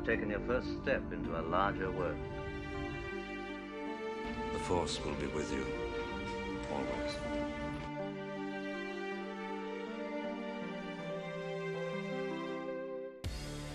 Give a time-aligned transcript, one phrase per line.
[0.00, 2.16] You've taken your first step into a larger world.
[4.54, 5.66] The Force will be with you.
[6.72, 7.16] Always.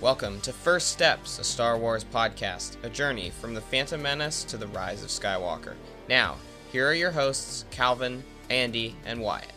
[0.01, 4.57] Welcome to First Steps, a Star Wars podcast, a journey from the Phantom Menace to
[4.57, 5.75] the rise of Skywalker.
[6.09, 6.37] Now,
[6.71, 9.54] here are your hosts, Calvin, Andy, and Wyatt.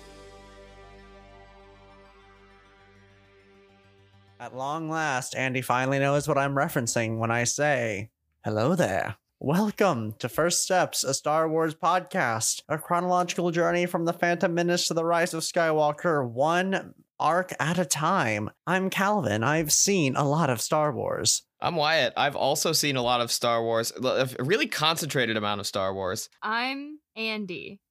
[4.48, 8.08] At long last, Andy finally knows what I'm referencing when I say,
[8.42, 9.16] Hello there.
[9.38, 14.88] Welcome to First Steps, a Star Wars podcast, a chronological journey from the Phantom Menace
[14.88, 18.48] to the Rise of Skywalker, one arc at a time.
[18.66, 19.44] I'm Calvin.
[19.44, 21.42] I've seen a lot of Star Wars.
[21.60, 22.14] I'm Wyatt.
[22.16, 26.30] I've also seen a lot of Star Wars, a really concentrated amount of Star Wars.
[26.42, 27.82] I'm Andy,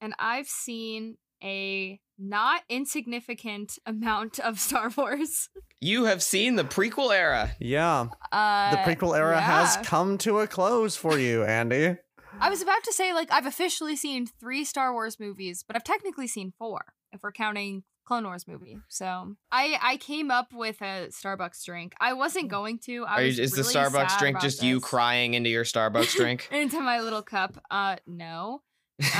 [0.00, 5.48] and I've seen a not insignificant amount of Star Wars.
[5.80, 7.52] You have seen the prequel era.
[7.60, 11.96] Yeah, Uh, the prequel era has come to a close for you, Andy.
[12.40, 15.84] I was about to say, like, I've officially seen three Star Wars movies, but I've
[15.84, 18.78] technically seen four if we're counting Clone Wars movie.
[18.88, 21.94] So I I came up with a Starbucks drink.
[22.00, 23.04] I wasn't going to.
[23.06, 25.64] I Are you- was is the Starbucks sad drink about just you crying into your
[25.64, 26.48] Starbucks drink?
[26.52, 27.56] into my little cup?
[27.70, 28.62] Uh, no.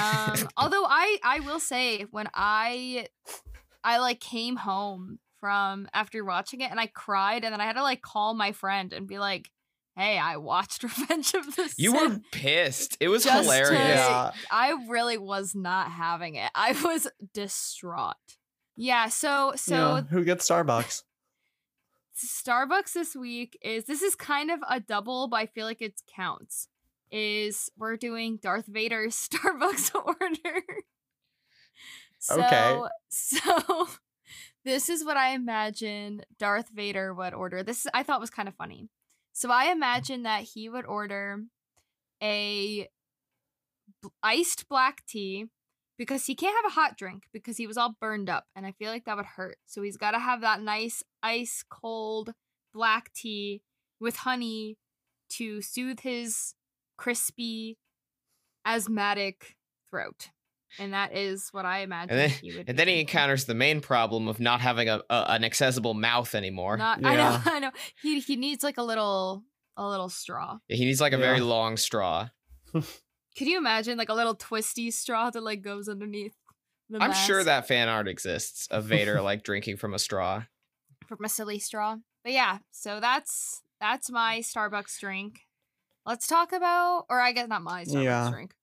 [0.00, 3.08] Um, although I I will say when I
[3.83, 7.75] I like came home from after watching it and I cried and then I had
[7.75, 9.50] to like call my friend and be like,
[9.97, 12.97] "Hey, I watched Revenge of the you were pissed.
[13.00, 13.80] It was Just to- hilarious.
[13.80, 14.30] Yeah.
[14.50, 16.50] I really was not having it.
[16.55, 18.14] I was distraught.
[18.77, 21.02] Yeah, so so Yeah, who gets Starbucks?
[22.17, 26.00] Starbucks this week is this is kind of a double, but I feel like it
[26.14, 26.69] counts.
[27.17, 30.62] Is we're doing Darth Vader's Starbucks order.
[32.19, 32.81] So, Okay.
[33.09, 33.89] So
[34.65, 37.62] this is what I imagine Darth Vader would order.
[37.62, 38.89] This I thought was kind of funny.
[39.33, 39.73] So I mm.
[39.73, 41.45] imagine that he would order
[42.20, 42.89] a
[44.03, 45.47] b- iced black tea
[45.97, 48.73] because he can't have a hot drink because he was all burned up and I
[48.73, 49.58] feel like that would hurt.
[49.67, 52.33] So he's got to have that nice ice cold
[52.73, 53.63] black tea
[54.01, 54.77] with honey
[55.31, 56.55] to soothe his
[56.97, 57.79] crispy
[58.67, 59.57] asthmatic
[59.91, 60.31] throat.
[60.79, 63.55] And that is what I imagine And then, he would and then he encounters the
[63.55, 66.77] main problem of not having a, a an accessible mouth anymore.
[66.77, 67.71] Not, I know, I know.
[68.03, 69.45] He he needs like a little
[69.77, 70.59] a little straw.
[70.69, 72.29] he needs like a very long straw.
[72.73, 76.35] Could you imagine like a little twisty straw that like goes underneath
[76.91, 80.45] the I'm sure that fan art exists of Vader like drinking from a straw.
[81.07, 81.97] from a silly straw.
[82.23, 85.44] But yeah, so that's that's my Starbucks drink.
[86.07, 88.31] Let's talk about or I guess not my Starbucks Yeah.
[88.31, 88.55] drink.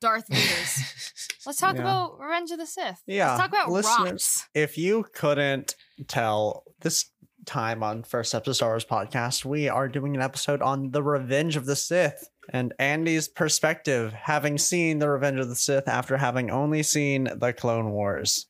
[0.00, 1.28] Darth Vader's.
[1.46, 1.80] Let's talk Yeah.
[1.80, 3.02] about Revenge of the Sith.
[3.06, 4.48] Yeah, Let's talk about listeners, rocks.
[4.54, 5.74] if you couldn't
[6.06, 7.06] tell this
[7.46, 11.56] time on First Episode Star Wars podcast, we are doing an episode on the Revenge
[11.56, 16.50] of the Sith and Andy's perspective, having seen the Revenge of the Sith after having
[16.50, 18.46] only seen the Clone Wars.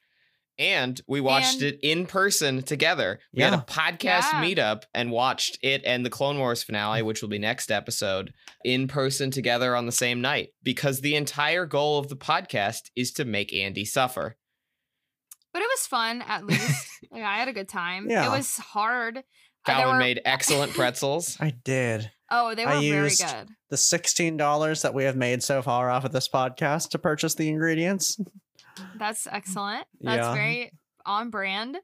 [0.61, 3.19] And we watched And- it in person together.
[3.33, 4.45] We had a podcast Yeah.
[4.45, 8.33] meetup and watched it and the Clone Wars finale, which will be next episode,
[8.65, 10.51] in person together on the same night.
[10.63, 14.37] Because the entire goal of the podcast is to make Andy suffer.
[15.53, 16.87] But it was fun at least.
[17.11, 18.09] like I had a good time.
[18.09, 18.27] Yeah.
[18.27, 19.25] It was hard.
[19.67, 21.37] Uh, were- made excellent pretzels.
[21.41, 22.11] I did.
[22.31, 23.49] Oh, they were I very good.
[23.71, 27.49] The $16 that we have made so far off of this podcast to purchase the
[27.49, 28.19] ingredients.
[28.97, 29.87] That's excellent.
[30.01, 30.35] That's Yeah.
[30.35, 30.73] very
[31.07, 31.79] on brand.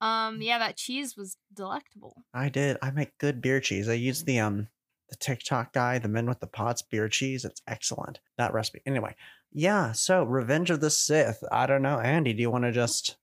[0.00, 2.24] Um, yeah, that cheese was delectable.
[2.34, 2.76] I did.
[2.82, 3.88] I make good beer cheese.
[3.88, 4.68] I use the um
[5.10, 7.44] the TikTok guy, the men with the pots beer cheese.
[7.44, 8.20] It's excellent.
[8.38, 8.80] That recipe.
[8.86, 9.14] Anyway,
[9.52, 9.92] yeah.
[9.92, 11.42] So Revenge of the Sith.
[11.52, 12.32] I don't know, Andy.
[12.32, 13.16] Do you want to just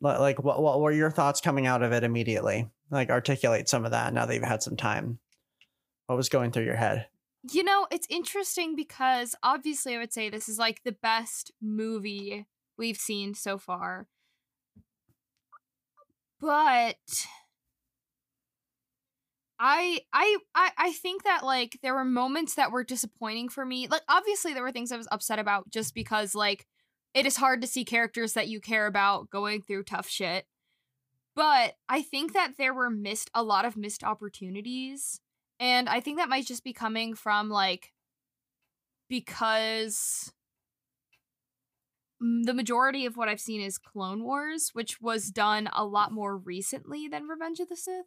[0.00, 2.70] like what what were your thoughts coming out of it immediately?
[2.90, 5.18] Like articulate some of that now that you've had some time.
[6.06, 7.06] What was going through your head?
[7.50, 12.46] You know, it's interesting because obviously I would say this is like the best movie
[12.76, 14.06] we've seen so far.
[16.40, 16.96] But
[19.60, 23.88] I I I I think that like there were moments that were disappointing for me.
[23.88, 26.66] Like obviously there were things I was upset about just because like
[27.14, 30.46] it is hard to see characters that you care about going through tough shit.
[31.34, 35.20] But I think that there were missed a lot of missed opportunities.
[35.60, 37.92] And I think that might just be coming from like
[39.08, 40.32] because
[42.20, 46.36] the majority of what I've seen is Clone Wars, which was done a lot more
[46.36, 48.06] recently than Revenge of the Sith.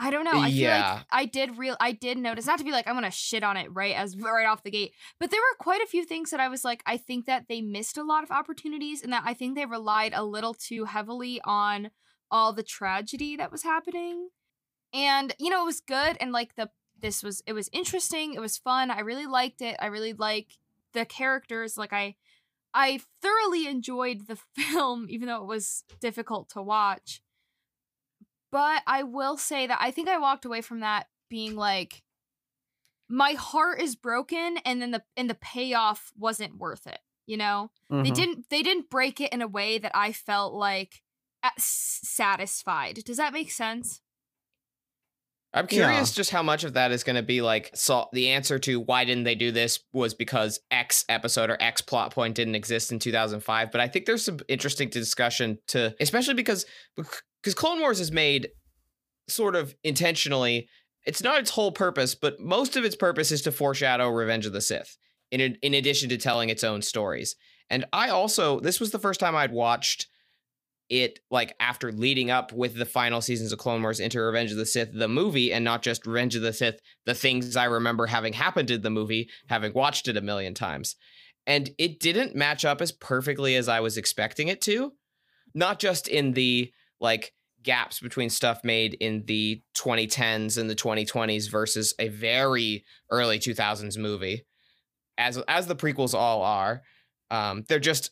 [0.00, 0.38] I don't know.
[0.38, 0.94] I feel Yeah.
[0.94, 3.56] like I did real I did notice not to be like I'm gonna shit on
[3.56, 6.38] it right as right off the gate, but there were quite a few things that
[6.38, 9.34] I was like I think that they missed a lot of opportunities and that I
[9.34, 11.90] think they relied a little too heavily on
[12.30, 14.28] all the tragedy that was happening.
[14.94, 18.40] and you know it was good and like the this was it was interesting it
[18.40, 20.58] was fun i really liked it i really like
[20.94, 22.14] the characters like i
[22.74, 27.22] i thoroughly enjoyed the film even though it was difficult to watch.
[28.50, 32.02] But i will say that i think i walked away from that being like
[33.08, 37.70] my heart is broken and then the and the payoff wasn't worth it you know?
[37.90, 38.14] They Mhm.
[38.14, 41.02] didn't they didn't break it in a way that i felt like
[41.58, 43.04] satisfied.
[43.04, 44.00] Does that make sense
[45.54, 48.58] I'm curious just how much of that is going to be like so the answer
[48.60, 52.54] to why didn't they do this was because X episode or X plot point didn't
[52.54, 56.66] exist in 2005 but I think there's some interesting discussion to especially because
[56.96, 58.48] because Clone Wars is made
[59.28, 60.68] sort of intentionally.
[61.06, 64.52] It's not its whole purpose but most of its purpose is to foreshadow Revenge of
[64.52, 64.98] the Sith
[65.30, 67.36] in in addition to telling its own stories.
[67.70, 70.08] And I also this was the first time I'd watched
[70.88, 74.56] it like after leading up with the final seasons of Clone Wars into Revenge of
[74.56, 78.06] the Sith, the movie, and not just Revenge of the Sith, the things I remember
[78.06, 80.96] having happened in the movie, having watched it a million times.
[81.46, 84.92] And it didn't match up as perfectly as I was expecting it to.
[85.54, 87.32] Not just in the like
[87.62, 93.98] gaps between stuff made in the 2010s and the 2020s versus a very early 2000s
[93.98, 94.44] movie,
[95.16, 96.82] as as the prequels all are.
[97.30, 98.10] Um, they're just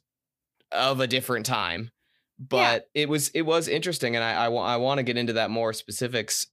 [0.73, 1.91] of a different time
[2.39, 5.51] but it was it was interesting and i i, I want to get into that
[5.51, 6.47] more specifics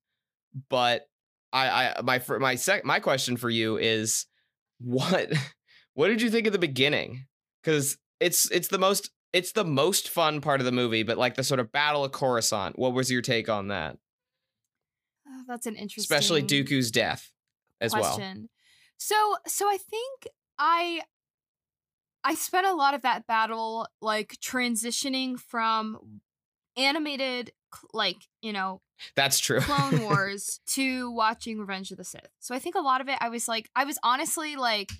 [0.69, 1.07] but
[1.51, 4.25] i i my my sec my question for you is
[4.79, 5.31] what
[5.93, 7.25] what did you think of the beginning?
[7.61, 11.35] Because it's it's the most it's the most fun part of the movie but like
[11.35, 13.97] the sort of battle of coruscant what was your take on that?
[15.27, 17.31] Oh, that's an interesting especially dooku's death
[17.79, 18.19] as well.
[18.97, 20.27] So so I think
[20.57, 21.01] I
[22.23, 26.21] I spent a lot of that battle like transitioning from
[26.77, 27.51] animated
[27.93, 28.81] like, you know,
[29.15, 32.29] that's true Clone Wars to watching Revenge of the Sith.
[32.39, 34.91] So I think a lot of it I was like I was honestly like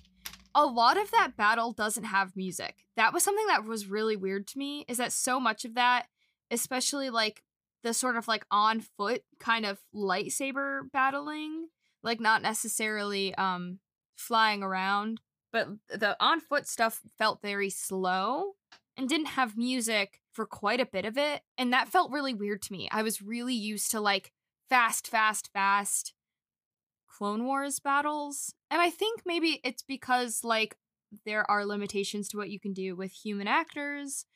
[0.54, 2.76] a lot of that battle doesn't have music.
[2.96, 6.06] That was something that was really weird to me is that so much of that
[6.50, 7.42] especially like
[7.82, 11.68] the sort of like on foot kind of lightsaber battling,
[12.02, 13.78] like not necessarily um
[14.16, 15.20] flying around,
[15.54, 18.54] but the on foot stuff felt very slow
[18.96, 21.42] and didn't have music for quite a bit of it.
[21.56, 22.88] And that felt really weird to me.
[22.90, 24.32] I was really used to like
[24.68, 26.12] fast, fast, fast
[27.06, 28.52] Clone Wars battles.
[28.68, 30.76] And I think maybe it's because like
[31.24, 34.26] there are limitations to what you can do with human actors,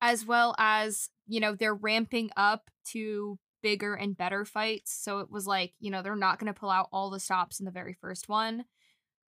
[0.00, 4.96] as well as, you know, they're ramping up to bigger and better fights.
[5.02, 7.58] So it was like, you know, they're not going to pull out all the stops
[7.58, 8.66] in the very first one.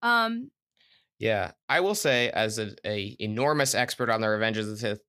[0.01, 0.51] Um,
[1.19, 4.99] Yeah, I will say, as a, a enormous expert on the Revenge of the Sith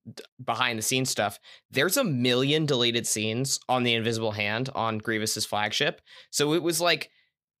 [0.43, 1.39] behind the scenes stuff,
[1.71, 6.01] there's a million deleted scenes on the Invisible Hand on Grievous's flagship.
[6.29, 7.09] So it was like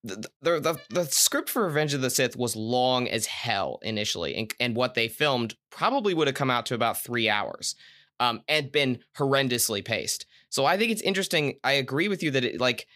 [0.03, 4.35] the the the, the script for Revenge of the Sith was long as hell initially,
[4.35, 7.75] and and what they filmed probably would have come out to about three hours,
[8.19, 10.27] um, and been horrendously paced.
[10.49, 11.57] So I think it's interesting.
[11.63, 12.87] I agree with you that it like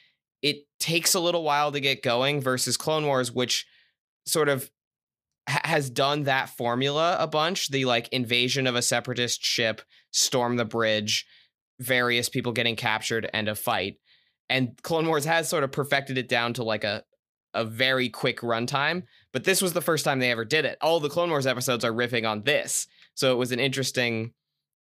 [0.42, 3.66] it takes a little while to get going versus Clone Wars, which
[4.26, 4.70] sort of
[5.50, 9.82] has done that formula a bunch the like invasion of a separatist ship
[10.12, 11.26] storm the bridge
[11.80, 13.96] various people getting captured and a fight.
[14.50, 17.04] And clone wars has sort of perfected it down to like a
[17.56, 19.02] a very quick runtime
[19.34, 20.78] but this was the first time they ever did it.
[20.82, 22.86] All the clone wars episodes are riffing on this.
[23.16, 24.34] So it was an interesting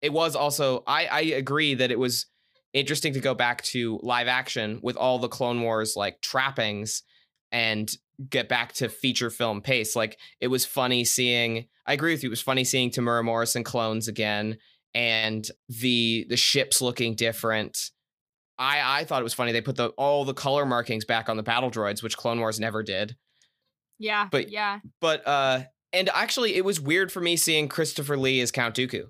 [0.02, 2.26] it was also i i agree that it was
[2.72, 7.02] interesting to go back to live action with all the clone wars like trappings
[7.52, 7.90] and
[8.30, 9.94] get back to feature film pace.
[9.96, 11.66] Like it was funny seeing.
[11.86, 12.28] I agree with you.
[12.28, 14.58] It was funny seeing Temuera Morrison clones again,
[14.94, 17.90] and the the ships looking different.
[18.58, 21.36] I I thought it was funny they put the all the color markings back on
[21.36, 23.16] the battle droids, which Clone Wars never did.
[23.98, 24.80] yeah, But- yeah.
[25.00, 25.62] But uh,
[25.92, 29.04] and actually, it was weird for me seeing Christopher Lee as Count Dooku,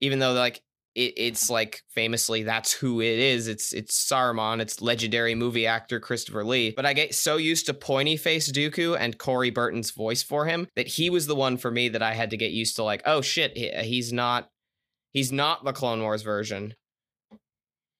[0.00, 0.62] even though like
[0.94, 3.48] it, it's like famously that's who it is.
[3.48, 4.60] It's it's Saruman.
[4.60, 6.72] It's legendary movie actor Christopher Lee.
[6.74, 10.68] But I get so used to pointy face Dooku and Corey Burton's voice for him
[10.76, 12.84] that he was the one for me that I had to get used to.
[12.84, 14.50] Like, oh shit, he's not
[15.12, 16.74] he's not the Clone Wars version.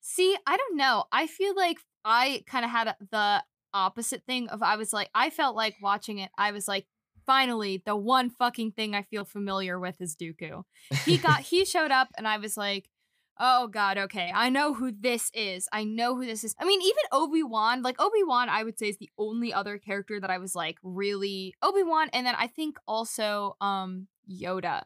[0.00, 1.04] See, I don't know.
[1.10, 5.30] I feel like I kind of had the opposite thing of I was like I
[5.30, 6.30] felt like watching it.
[6.38, 6.86] I was like
[7.26, 10.64] finally the one fucking thing I feel familiar with is Dooku.
[11.04, 12.88] He got he showed up and I was like
[13.38, 14.30] Oh god, okay.
[14.32, 15.68] I know who this is.
[15.72, 16.54] I know who this is.
[16.60, 20.30] I mean, even Obi-Wan, like Obi-Wan I would say is the only other character that
[20.30, 24.82] I was like really Obi-Wan and then I think also um Yoda.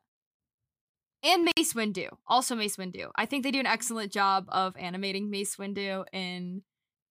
[1.23, 2.09] And Mace Windu.
[2.26, 3.11] Also Mace Windu.
[3.16, 6.62] I think they do an excellent job of animating Mace Windu in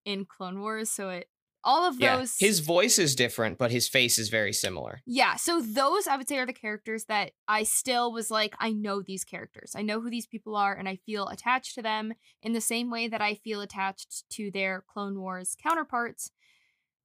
[0.05, 1.27] in Clone Wars, so it
[1.67, 5.01] all of Yeah, those his voice is different, but his face is very similar.
[5.05, 8.71] Yeah, so those I would say are the characters that I still was like, I
[8.71, 9.73] know these characters.
[9.75, 12.89] I know who these people are, and I feel attached to them in the same
[12.89, 16.31] way that I feel attached to their Clone Wars counterparts.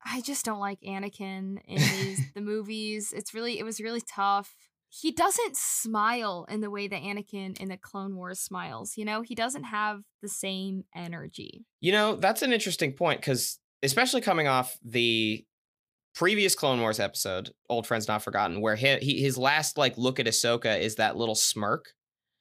[0.05, 3.13] I just don't like Anakin in these the movies.
[3.13, 4.55] It's really it was really tough.
[4.89, 8.99] He doesn't smile in the way that Anakin in the Clone Wars smiles.
[8.99, 11.65] You know, he doesn't have the same energy.
[11.81, 15.45] You know, that's an interesting point because, especially coming off the
[16.15, 20.21] previous Clone Wars episode, Old Friends Not Forgotten, where he, he his last like look
[20.21, 21.87] at Ahsoka is that little smirk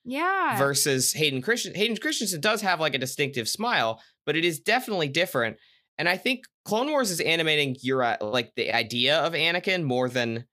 [0.04, 0.58] Yeah.
[0.58, 1.74] versus Hayden Christian.
[1.74, 5.58] Hayden Christensen does have like a distinctive smile, but it is definitely different.
[5.98, 10.10] And I think Clone Wars is animating your uh, like the idea of Anakin more
[10.10, 10.46] than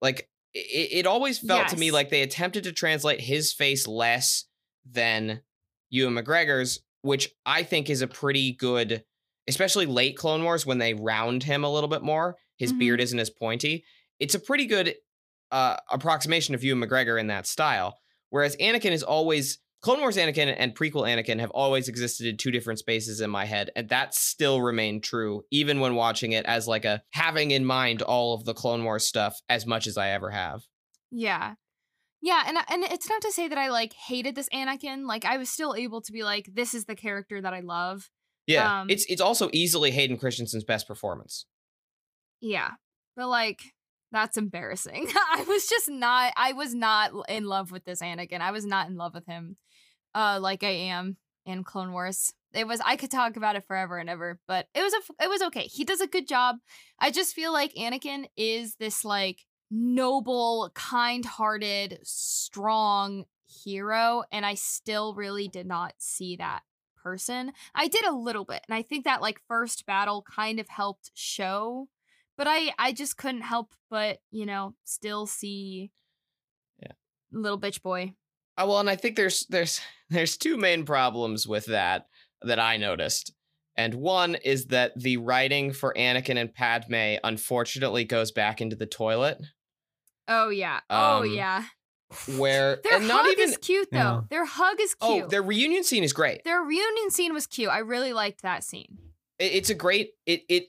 [0.00, 4.44] like it, it always felt to me like they attempted to translate his face less
[4.88, 5.40] than
[5.90, 9.04] Ewan McGregor's, which I think is a pretty good,
[9.48, 12.36] especially late Clone Wars when they round him a little bit more.
[12.56, 12.78] His Mhm.
[12.78, 13.84] beard isn't as pointy.
[14.18, 14.94] It's a pretty good
[15.50, 17.98] uh, approximation of Ewan McGregor in that style.
[18.30, 22.50] Whereas Anakin is always Clone Wars Anakin and prequel Anakin have always existed in two
[22.50, 26.66] different spaces in my head, and that still remained true even when watching it as
[26.66, 30.08] like a having in mind all of the Clone Wars stuff as much as I
[30.10, 30.62] ever have.
[31.12, 31.54] Yeah.
[32.22, 35.06] Yeah, and and it's not to say that I like hated this Anakin.
[35.06, 38.08] Like I was still able to be like this is the character that I love.
[38.46, 41.46] Yeah, Um, it's it's also easily Hayden Christensen's best performance.
[42.40, 42.72] Yeah.
[43.16, 43.60] But like
[44.12, 45.08] that's embarrassing.
[45.14, 48.40] I was just not I was not in love with this Anakin.
[48.40, 49.56] I was not in love with him
[50.14, 52.32] uh like I am in Clone Wars.
[52.52, 55.24] It was I could talk about it forever and ever, but it was a f-
[55.24, 55.62] it was okay.
[55.64, 56.56] He does a good job.
[56.98, 63.24] I just feel like Anakin is this like noble, kind-hearted, strong
[63.64, 66.60] hero and I still really did not see that
[67.04, 67.52] person.
[67.74, 71.12] I did a little bit, and I think that like first battle kind of helped
[71.14, 71.88] show,
[72.36, 75.92] but I I just couldn't help but you know still see,
[76.82, 76.92] Yeah.
[77.30, 78.14] little bitch boy.
[78.56, 79.80] Uh, well, and I think there's there's
[80.10, 82.06] there's two main problems with that
[82.42, 83.32] that I noticed.
[83.76, 88.86] And one is that the writing for Anakin and Padme unfortunately goes back into the
[88.86, 89.38] toilet,
[90.28, 91.64] Oh yeah, oh Um, yeah.
[92.36, 93.98] Where Their and hug not even is cute though.
[93.98, 94.20] Yeah.
[94.30, 95.24] Their hug is oh, cute.
[95.24, 96.44] oh, their reunion scene is great.
[96.44, 97.70] their reunion scene was cute.
[97.70, 98.98] I really liked that scene.
[99.38, 100.64] It- it's a great it it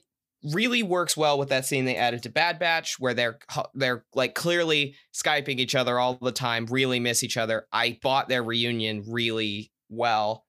[0.52, 3.38] really works well with that scene they added to Bad Batch where they're
[3.74, 7.66] they're like clearly skyping each other all the time, really miss each other.
[7.72, 10.44] I bought their reunion really well.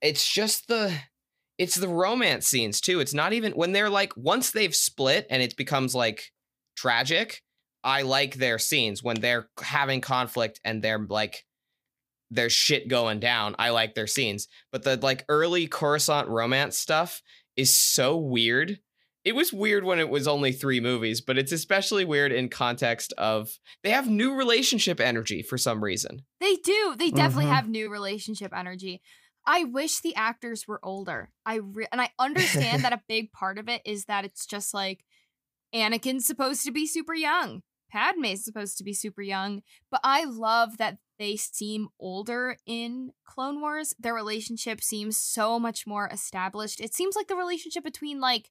[0.00, 0.92] It's just the
[1.58, 3.00] it's the romance scenes too.
[3.00, 6.30] It's not even when they're like once they've split and it becomes like
[6.76, 7.42] tragic.
[7.84, 11.44] I like their scenes when they're having conflict and they're like
[12.30, 13.56] there's shit going down.
[13.58, 14.48] I like their scenes.
[14.70, 17.22] But the like early Coruscant romance stuff
[17.56, 18.80] is so weird.
[19.24, 23.12] It was weird when it was only three movies, but it's especially weird in context
[23.16, 26.22] of they have new relationship energy for some reason.
[26.40, 26.94] They do.
[26.98, 27.54] They definitely Mhm.
[27.54, 29.00] have new relationship energy.
[29.46, 31.30] I wish the actors were older.
[31.46, 34.74] I re- and I understand that a big part of it is that it's just
[34.74, 35.02] like
[35.74, 37.62] Anakin's supposed to be super young.
[37.90, 43.60] Padme's supposed to be super young, but I love that they seem older in Clone
[43.60, 43.94] Wars.
[43.98, 46.80] Their relationship seems so much more established.
[46.80, 48.50] It seems like the relationship between like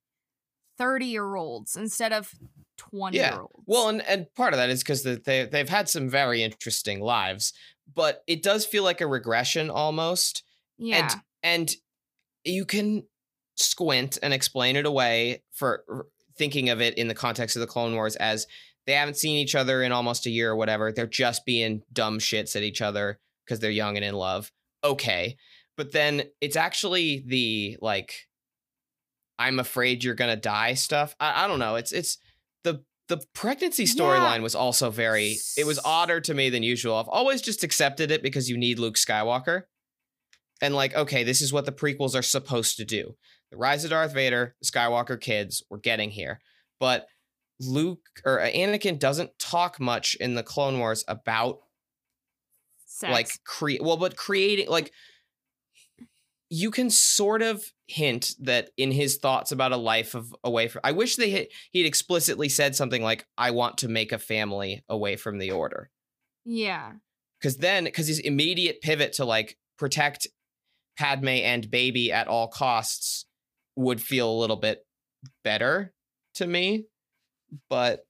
[0.80, 2.32] 30-year-olds instead of
[2.80, 3.64] 20-year-olds.
[3.66, 7.54] Well, and, and part of that is because they they've had some very interesting lives,
[7.94, 10.44] but it does feel like a regression almost.
[10.78, 11.12] yeah.
[11.12, 11.76] And and
[12.44, 13.04] you can
[13.56, 15.84] squint and explain it away for
[16.38, 18.48] thinking of it in the context of the Clone Wars as
[18.86, 20.92] they haven't seen each other in almost a year or whatever.
[20.92, 24.52] They're just being dumb shits at each other because they're young and in love.
[24.84, 25.36] Okay.
[25.76, 28.28] But then it's actually the like
[29.40, 31.16] I'm afraid you're gonna die stuff.
[31.20, 31.76] I, I don't know.
[31.76, 32.18] It's it's
[32.64, 33.94] the the pregnancy Yeah.
[33.94, 36.96] storyline was also very it was odder to me than usual.
[36.96, 39.64] I've always just accepted it because you need Luke Skywalker.
[40.60, 43.16] And like, okay, this is what the prequels are supposed to do.
[43.52, 46.40] The Rise of Darth Vader, the Skywalker kids, we're getting here.
[46.80, 47.08] But
[47.60, 51.60] Luke or uh, Anakin doesn't talk much in the Clone Wars about
[52.98, 53.12] Sex.
[53.12, 54.92] like create well but creating like
[56.50, 60.82] you can sort of hint that in his thoughts about a life of away from
[60.84, 64.84] i wish they had, he'd explicitly said something like i want to make a family
[64.90, 65.92] away from the order
[66.44, 66.94] yeah.
[67.40, 70.26] because then because his immediate pivot to like protect
[70.98, 73.27] padme and baby at all costs
[73.78, 74.86] would feel a little bit
[75.44, 75.94] better
[76.36, 76.86] to me
[77.70, 78.02] but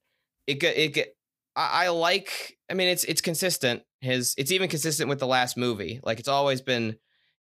[0.46, 1.14] it it get
[1.54, 5.56] I, I like i mean it's it's consistent his it's even consistent with the last
[5.56, 6.96] movie like it's always been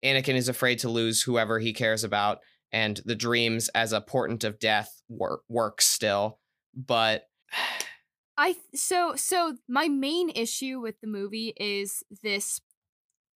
[0.03, 2.39] anakin is afraid to lose whoever he cares about
[2.75, 6.39] and the dreams as a portent of death work works still,
[6.75, 7.24] but
[8.38, 12.60] I so so my main issue with the movie is this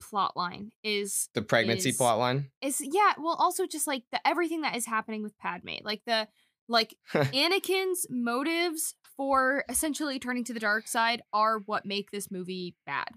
[0.02, 2.50] plot line is the pregnancy Is- plot line.
[2.62, 6.28] is yeah well also just like the everything that is happening with Padme like the
[6.68, 12.76] like Anakin's motives for essentially turning to the dark side are what make this movie
[12.86, 13.08] bad.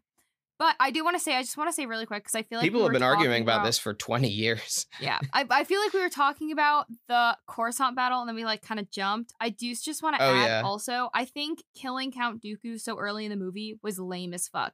[0.58, 2.42] But I do want to say, I just want to say really quick because I
[2.42, 4.86] feel like People we have been arguing talking about, this for 20 years.
[5.00, 8.44] Yeah, I, I feel like we were talking about the Coruscant battle and then we
[8.44, 9.32] like kind of jumped.
[9.40, 10.62] I do just want to Oh, add yeah.
[10.64, 14.72] also, I think killing Count Dooku so early in the movie was lame as fuck.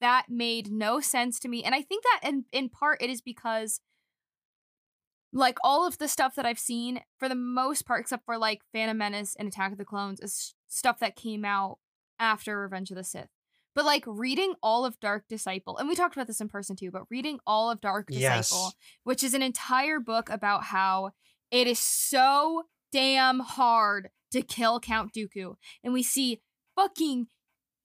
[0.00, 1.62] That made no sense to me.
[1.62, 3.80] And I think that in, in part it is because
[5.32, 8.62] like all of the stuff that I've seen, for the most part, except for like
[8.72, 11.78] Phantom Menace and Attack of the Clones, is stuff that came out
[12.18, 13.28] after Revenge of the Sith.
[13.74, 16.90] But like reading all of Dark Disciple, and we talked about this in person too,
[16.90, 18.20] but reading all of Dark Disciple,
[18.64, 18.74] Yes.
[19.04, 21.12] which is an entire book about how
[21.52, 25.54] it is so damn hard to kill Count Dooku.
[25.84, 26.40] And we see
[26.74, 27.28] fucking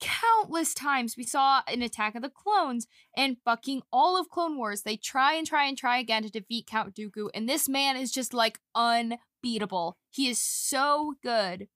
[0.00, 1.16] countless times.
[1.16, 2.86] We saw in Attack of the Clones
[3.16, 4.82] and fucking all of Clone Wars.
[4.82, 7.28] They try and try and try again to defeat Count Dooku.
[7.34, 9.96] And this man is just like unbeatable.
[10.10, 11.68] He is so good.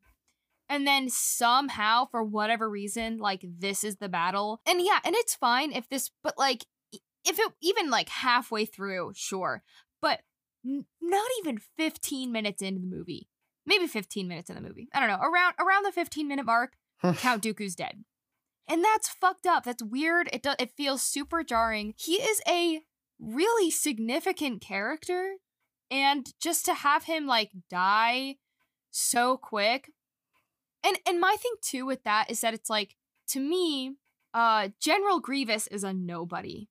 [0.68, 4.60] And then somehow, for whatever reason, like this is the battle.
[4.66, 6.64] And yeah, and it's fine if this, but like,
[7.24, 9.62] if it even like halfway through, sure.
[10.00, 10.20] But
[10.64, 13.28] n- not even 15 minutes into the movie.
[13.66, 14.88] Maybe 15 minutes in the movie.
[14.94, 15.18] I don't know.
[15.20, 16.74] Around around the 15 minute mark,
[17.16, 18.04] Count Dooku's dead.
[18.70, 19.64] And that's fucked up.
[19.64, 20.30] That's weird.
[20.32, 21.94] It do- it feels super jarring.
[21.98, 22.82] He is a
[23.18, 25.34] really significant character
[25.90, 28.36] and just to have him like die
[28.90, 29.90] so quick.
[30.84, 32.96] And and my thing too with that is that it's like
[33.28, 33.96] to me,
[34.32, 36.68] uh General Grievous is a nobody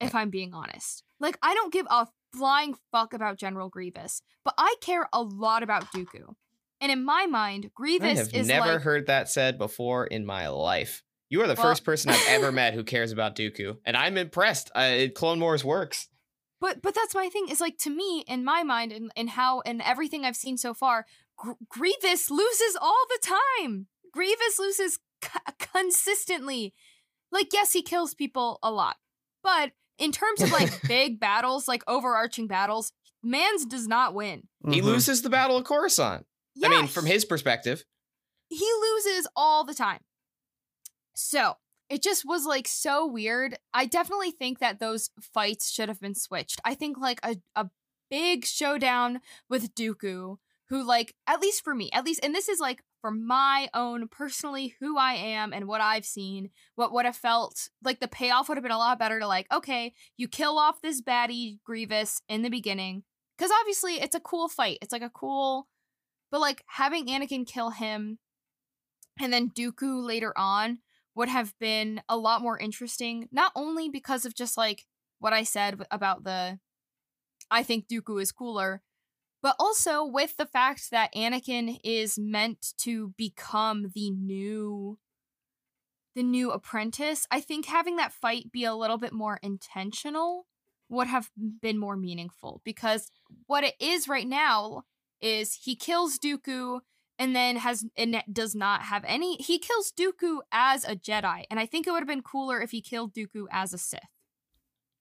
[0.00, 1.02] if I'm being honest.
[1.18, 5.62] Like I don't give a flying fuck about General Grievous, but I care a lot
[5.62, 6.34] about Dooku.
[6.80, 10.24] And in my mind, I Grievous have is never like heard that said before in
[10.24, 11.02] my life.
[11.30, 14.18] You are the Well- first person I've ever met who cares about Dooku, and I'm
[14.18, 14.70] impressed.
[14.74, 16.08] Uh, Clone Wars works.
[16.60, 17.48] But but that's my thing.
[17.48, 20.74] Is like to me, in my mind, and and how and everything I've seen so
[20.74, 21.06] far,
[21.38, 23.18] Gr- Grievous loses all the
[23.62, 23.86] time.
[24.12, 26.74] Grievous loses c- consistently.
[27.32, 28.96] Like yes, he kills people a lot,
[29.42, 34.48] but in terms of like big battles, like overarching battles, Mans does not win.
[34.68, 34.84] He Mhm.
[34.84, 36.26] loses the Battle of Coruscant.
[36.56, 37.84] Yeah, I mean, from his perspective.
[38.48, 40.00] he loses all the time.
[41.22, 41.54] So
[41.88, 43.58] it just was like so weird.
[43.74, 46.60] I definitely think that those fights should have been switched.
[46.64, 47.68] I think like a, a
[48.10, 50.36] big showdown with Dooku,
[50.68, 54.08] who like, at least for me, at least, and this is like for my own
[54.08, 58.48] personally who I am and what I've seen, what would have felt like the payoff
[58.48, 62.22] would have been a lot better to like, okay, you kill off this baddie Grievous
[62.28, 63.02] in the beginning.
[63.36, 64.78] Because obviously it's a cool fight.
[64.82, 65.66] It's like a cool
[66.30, 68.18] but like having Anakin kill him
[69.20, 70.78] and then Dooku later on
[71.14, 74.86] would have been a lot more interesting, not only because of just like
[75.18, 76.58] what I said about the
[77.50, 78.82] I think Dooku is cooler,
[79.42, 84.98] but also with the fact that Anakin is meant to become the new
[86.14, 87.26] the new apprentice.
[87.30, 90.46] I think having that fight be a little bit more intentional
[90.88, 91.30] would have
[91.62, 93.10] been more meaningful because
[93.46, 94.82] what it is right now
[95.20, 96.80] is he kills Dooku
[97.20, 101.60] and then has and does not have any he kills Dooku as a Jedi and
[101.60, 104.00] I think it would have been cooler if he killed Dooku as a Sith.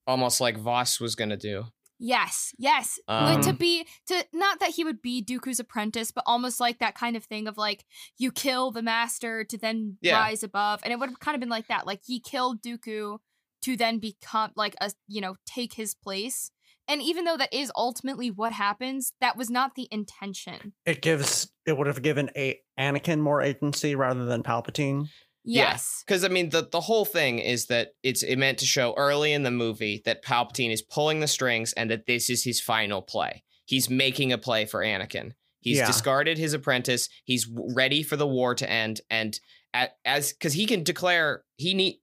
[0.05, 1.65] Almost like Vos was going to do.
[2.01, 2.97] Yes, yes.
[3.08, 6.79] Like, Um, to be to not that he would be Dooku's apprentice, but almost like
[6.79, 7.86] that kind of thing of like
[8.17, 10.17] you kill the master to then Yeah.
[10.19, 11.86] rise above, and it would have kind of been like that.
[11.86, 13.19] Like he killed Dooku
[13.63, 16.51] to then become like a you know take his place.
[16.89, 20.73] And even though that is ultimately what happens, that was not the intention.
[20.86, 25.08] It gives it would have given a Anakin more agency rather than Palpatine.
[25.45, 26.04] Yes.
[26.06, 29.32] Because I mean, the the whole thing is that it's it meant to show early
[29.34, 33.02] in the movie that Palpatine is pulling the strings and that this is his final
[33.02, 33.43] play.
[33.65, 35.34] He's making a play for Anakin.
[35.62, 35.88] He's Yeah.
[35.88, 37.08] discarded his apprentice.
[37.23, 39.39] He's ready for the war to end, and
[39.73, 41.99] at, as because he can declare he need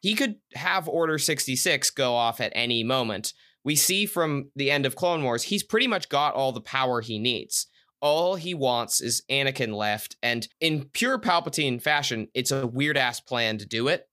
[0.00, 3.32] he could have Order sixty six go off at any moment.
[3.64, 7.00] We see from the end of Clone Wars, he's pretty much got all the power
[7.00, 7.66] he needs.
[8.00, 10.16] All he wants is Anakin left.
[10.22, 14.06] And in pure Palpatine fashion, it's a weird ass plan to do it.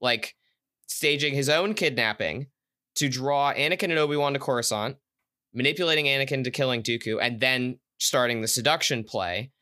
[0.00, 0.34] Like
[0.86, 2.46] staging his own kidnapping
[2.94, 4.96] to draw Anakin and Obi Wan to Coruscant,
[5.52, 9.52] manipulating Anakin to killing Dooku, and then starting the seduction play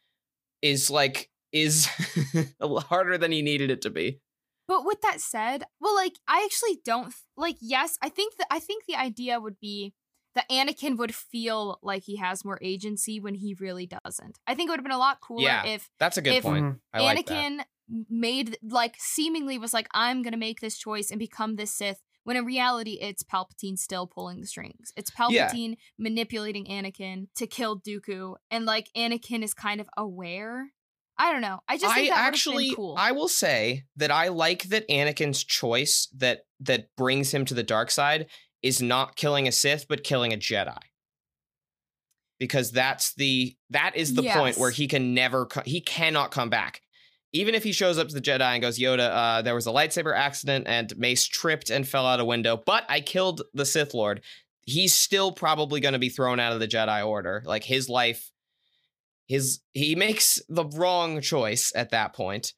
[0.63, 1.89] is like, is
[2.61, 4.21] harder than he needed it to be.
[4.67, 7.57] But with that said, well, like I actually don't like.
[7.61, 9.95] Yes, I think that I think the idea would be
[10.35, 14.39] that Anakin would feel like he has more agency when he really doesn't.
[14.47, 16.43] I think it would have been a lot cooler Yeah, if That's a good If
[16.43, 16.65] point.
[16.65, 16.81] Mhm.
[16.93, 17.35] I like that.
[17.35, 17.65] Anakin
[18.09, 22.03] made like seemingly was like I'm going to make this choice and become this Sith
[22.25, 24.93] when in reality it's Palpatine still pulling the strings.
[24.97, 25.51] It's Yeah.
[25.51, 30.73] Palpatine manipulating Anakin to kill Dooku and like Anakin is kind of aware.
[31.17, 31.61] I don't know.
[31.69, 32.97] I just think I that actually, cool.
[32.99, 37.63] I will say that I like that Anakin's choice that that brings him to the
[37.63, 38.27] dark side
[38.63, 40.79] is not killing a Sith, but killing a Jedi.
[42.41, 46.81] Because that's the that is the point where he can never he cannot come back.
[47.33, 49.71] Even if he shows up to the Jedi and goes, Yoda, uh, there was a
[49.71, 53.93] lightsaber accident and Mace tripped and fell out a window, but I killed the Sith
[53.93, 54.23] Lord.
[54.63, 57.43] He's still probably going to be thrown out of the Jedi Order.
[57.45, 58.31] Like his life,
[59.27, 62.53] his he makes the wrong choice at that point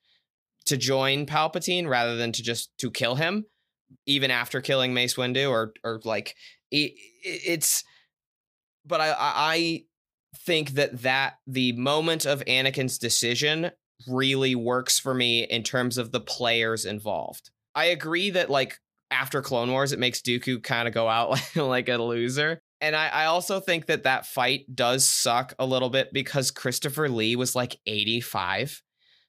[0.67, 3.47] to join Palpatine rather than to just to kill him,
[4.07, 6.35] even after killing Mace Windu, or or like
[6.71, 7.85] it, it's.
[8.85, 9.85] But I I
[10.45, 13.71] think that that the moment of Anakin's decision
[14.07, 17.51] really works for me in terms of the players involved.
[17.75, 18.79] I agree that like
[19.11, 22.61] after Clone Wars, it makes Dooku kind of go out like a loser.
[22.81, 27.09] And I, I also think that that fight does suck a little bit because Christopher
[27.09, 28.83] Lee was like 85.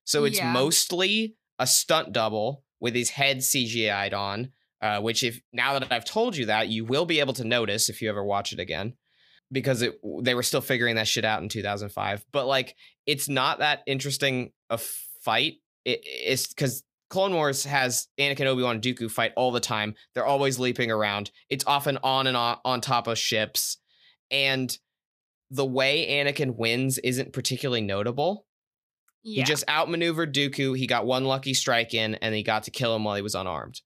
[0.04, 0.52] So it's Yeah.
[0.52, 6.06] mostly a stunt double with his head CGI'd on, uh, which if now that I've
[6.06, 8.94] told you that, you will be able to notice if you ever watch it again
[9.52, 13.60] because it they were still figuring that shit out in 2005 but like it's not
[13.60, 15.54] that interesting a fight
[15.86, 20.26] it, it's because clone wars has anakin obi-wan and dooku fight all the time they're
[20.26, 23.78] always leaping around it's often on and on, on top of ships
[24.30, 24.78] and
[25.50, 28.46] the way anakin wins isn't particularly notable
[29.28, 29.42] yeah.
[29.42, 30.78] he just outmaneuvered Dooku.
[30.78, 33.36] He got one lucky strike in, and he got to kill him while he was
[33.36, 33.82] unarmed.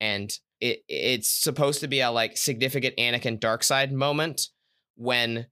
[0.00, 4.48] And it it's supposed to be a like significant Anakin dark side moment
[4.94, 5.46] when,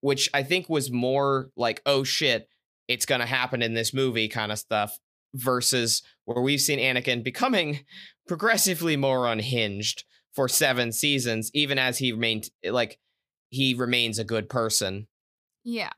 [0.00, 2.48] which I think was more like oh shit,
[2.88, 4.98] it's gonna happen in this movie kind of stuff,
[5.32, 7.80] versus where we've seen Anakin becoming
[8.26, 12.98] progressively more unhinged for seven seasons, even as he remained like
[13.50, 15.06] he remains a good person.
[15.64, 15.92] Yeah.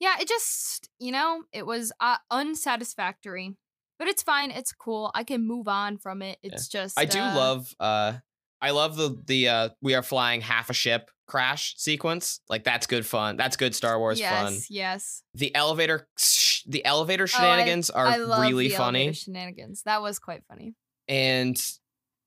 [0.00, 3.56] Yeah, it just, you know, it was uh, unsatisfactory.
[3.98, 4.50] But it's fine.
[4.50, 5.10] It's cool.
[5.14, 6.38] I can move on from it.
[6.42, 8.14] It's just I do uh, love uh
[8.62, 12.40] I love the the uh we are flying half a ship crash sequence.
[12.48, 13.36] Like that's good fun.
[13.36, 14.58] That's good Star Wars yes, fun.
[14.70, 15.22] Yes.
[15.34, 19.00] The elevator sh- the elevator Oh, I- shenanigans I are love really the funny.
[19.00, 19.82] elevator shenanigans.
[19.84, 20.74] That was quite funny.
[21.08, 21.60] And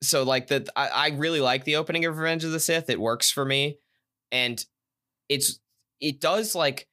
[0.02, 2.89] so like the I, I really like the opening of Revenge of the Sith.
[2.89, 3.78] It works for me.
[4.32, 4.63] And
[5.30, 5.60] it's
[6.02, 6.88] it does like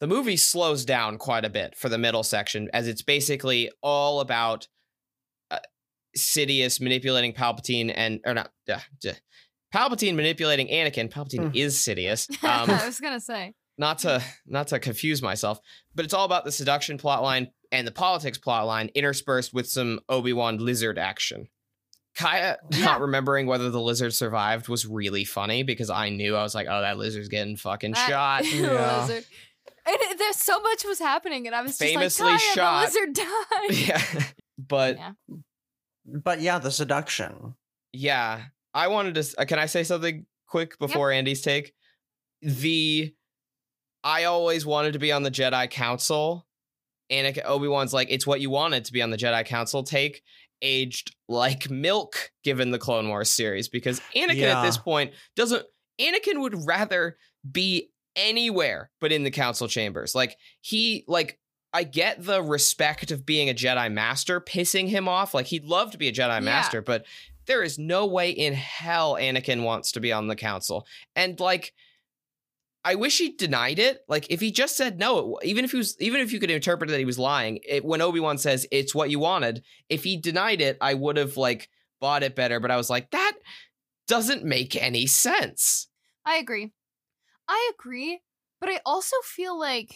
[0.00, 4.20] the movie slows down quite a bit for the middle section as it's basically all
[4.20, 4.68] about
[5.50, 5.58] uh,
[6.16, 9.12] Sidious manipulating Palpatine and or not uh, d-
[9.74, 11.10] Palpatine manipulating Anakin.
[11.10, 11.54] Palpatine Hmm.
[11.56, 12.28] is Sidious.
[12.44, 13.54] I Um, was gonna say.
[13.78, 15.60] Not to not to confuse myself,
[15.94, 20.58] but it's all about the seduction plotline and the politics plotline interspersed with some Obi-Wan
[20.58, 21.48] lizard action.
[22.14, 22.84] Kaya Yeah.
[22.84, 26.66] not remembering whether the lizard survived was really funny because I knew I was like,
[26.68, 28.44] oh, that lizard's getting fucking That shot.
[28.52, 29.00] Yeah.
[29.02, 29.24] lizard.
[29.86, 32.80] And it, there's so much was happening, and I was Famously just like, Kaya, shot.
[32.80, 33.88] the lizard died.
[33.88, 34.22] yeah.
[34.58, 35.12] But Yeah.
[36.04, 37.54] But yeah, the seduction.
[37.92, 38.42] yeah,
[38.74, 39.34] I wanted to.
[39.38, 41.72] uh, Can I say something quick before Andy's take?
[42.42, 43.14] The
[44.04, 46.46] I always wanted to be on the Jedi Council.
[47.10, 49.82] Anakin Obi Wan's like, it's what you wanted to be on the Jedi Council.
[49.82, 50.22] Take
[50.62, 55.64] aged like milk, given the Clone Wars series, because Anakin at this point doesn't.
[56.00, 57.16] Anakin would rather
[57.50, 60.14] be anywhere but in the council chambers.
[60.14, 61.38] Like he like
[61.72, 65.32] I get the respect of being a Jedi master pissing him off.
[65.34, 66.40] Like he'd love to be a Jedi Yeah.
[66.40, 67.04] master, but
[67.46, 70.86] there is no way in hell Anakin wants to be on the council.
[71.16, 71.72] And like
[72.84, 74.00] I wish he denied it.
[74.08, 76.90] Like if he just said no, even if he was even if you could interpret
[76.90, 80.60] that he was lying, it, when Obi-Wan says it's what you wanted, if he denied
[80.60, 81.68] it, I would have like
[82.00, 83.32] bought it better, but I was like that
[84.08, 85.88] doesn't make any sense.
[86.24, 86.72] I agree.
[87.48, 88.20] I agree,
[88.60, 89.94] but I also feel like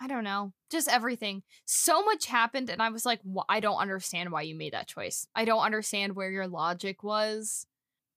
[0.00, 1.44] I don't know, just everything.
[1.64, 4.88] So much happened, and I was like, wh- I don't understand why you made that
[4.88, 5.26] choice.
[5.36, 7.66] I don't understand where your logic was.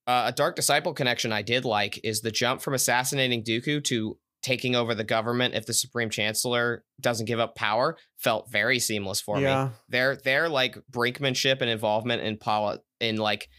[0.08, 4.18] Uh, a Dark Disciple connection I did like is the jump from assassinating Dooku to
[4.42, 9.20] taking over the government if the Supreme Chancellor doesn't give up power felt very seamless
[9.20, 9.44] for me.
[9.44, 9.70] yeah.
[9.90, 13.50] Their their like brinkmanship and involvement in poli- in like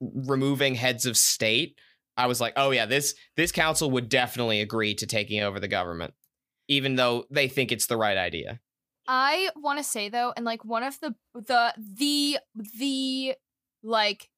[0.00, 1.78] removing heads of state.
[2.16, 5.68] I was like, oh yeah, this this council would definitely agree to taking over the
[5.68, 6.14] government,
[6.68, 8.60] even though they think it's the right idea.
[9.08, 12.38] I want to say though, and like one of the the the
[12.78, 13.34] the
[13.82, 14.28] like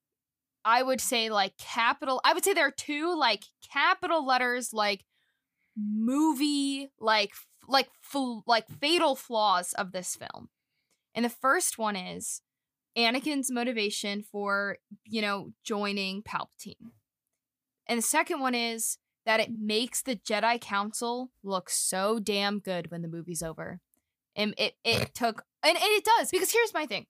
[0.64, 2.20] I would say like capital.
[2.24, 5.04] I would say there are two like capital letters like
[5.76, 10.48] movie like f- like f- like fatal flaws of this film.
[11.14, 12.42] And the first one is
[12.96, 16.92] Anakin's motivation for, you know, joining Palpatine.
[17.86, 22.90] And the second one is that it makes the Jedi Council look so damn good
[22.90, 23.80] when the movie's over.
[24.34, 27.06] And it it took and, and it does because here's my thing.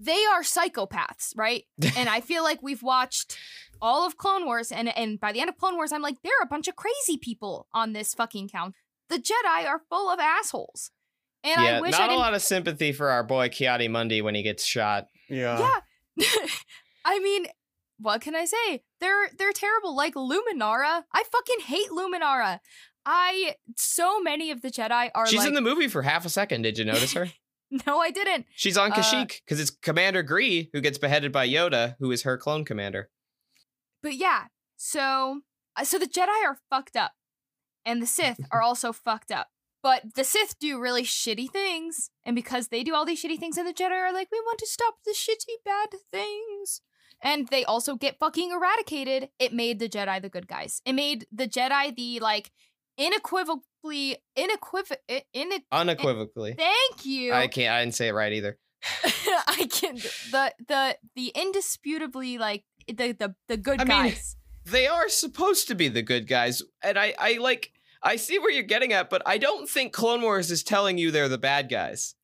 [0.00, 1.64] They are psychopaths, right?
[1.96, 3.36] and I feel like we've watched
[3.80, 6.32] all of Clone Wars and and by the end of Clone Wars I'm like there
[6.40, 8.74] are a bunch of crazy people on this fucking count.
[9.08, 10.90] The Jedi are full of assholes.
[11.44, 13.48] And yeah, I wish not I a didn't a lot of sympathy for our boy
[13.48, 15.06] Ki-Adi-Mundi when he gets shot.
[15.28, 15.80] Yeah.
[16.16, 16.26] Yeah.
[17.04, 17.46] I mean,
[17.98, 18.82] what can I say?
[19.00, 19.94] They're they're terrible.
[19.96, 21.04] Like Luminara.
[21.12, 22.60] I fucking hate Luminara.
[23.06, 26.28] I so many of the Jedi are She's like in the movie for half a
[26.28, 26.62] second.
[26.62, 27.28] Did you notice her?
[27.86, 28.46] No, I didn't.
[28.54, 32.22] She's on Uh, Kashyyyk because it's Commander Gree who gets beheaded by Yoda, who is
[32.22, 33.10] her clone commander.
[34.02, 34.44] But yeah.
[34.76, 35.40] So
[35.76, 37.12] uh, so the Jedi are fucked up.
[37.84, 39.48] And the Sith are also fucked up.
[39.82, 42.10] But the Sith do really shitty things.
[42.24, 44.58] And because they do all these shitty things, and the Jedi are like, we want
[44.58, 46.80] to stop the shitty bad things.
[47.22, 49.28] And they also get fucking eradicated.
[49.38, 50.80] It made the Jedi the good guys.
[50.84, 52.50] It made the Jedi the like
[52.98, 54.96] unequivocally unequivoc
[55.32, 56.54] in Unequivocally.
[56.54, 57.32] Thank you.
[57.32, 57.72] I can't.
[57.72, 58.58] I didn't say it right either.
[59.04, 64.36] I can the the the indisputably like the the the good I mean, guys.
[64.64, 67.72] They are supposed to be the good guys, and I, I like.
[68.00, 71.10] I see where you're getting at, but I don't think Clone Wars is telling you
[71.10, 72.14] they're the bad guys.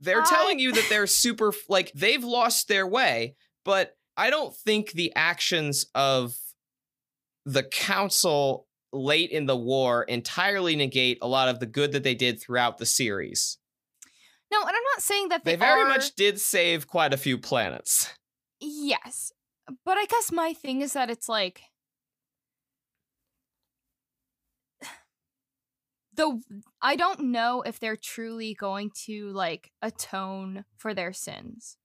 [0.00, 4.54] They're I- telling you that they're super, like they've lost their way, but I don't
[4.54, 6.36] think the actions of
[7.44, 8.63] the council
[8.94, 12.78] late in the war entirely negate a lot of the good that they did throughout
[12.78, 13.58] the series.
[14.52, 17.16] No, and I'm not saying that they, They very are- much did save quite a
[17.16, 18.12] few planets.
[18.60, 19.32] Yes.
[19.84, 21.62] But I guess my thing is that it's like
[26.14, 26.40] the
[26.80, 31.76] I don't know if they're truly going to like atone for their sins.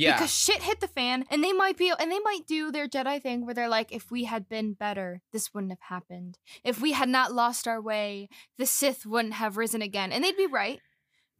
[0.00, 0.14] Yeah.
[0.14, 3.20] Because shit hit the fan and they might be and they might do their Jedi
[3.22, 6.38] thing where they're like, if we had been better, this wouldn't have happened.
[6.64, 10.10] If we had not lost our way, the Sith wouldn't have risen again.
[10.10, 10.80] And they'd be right.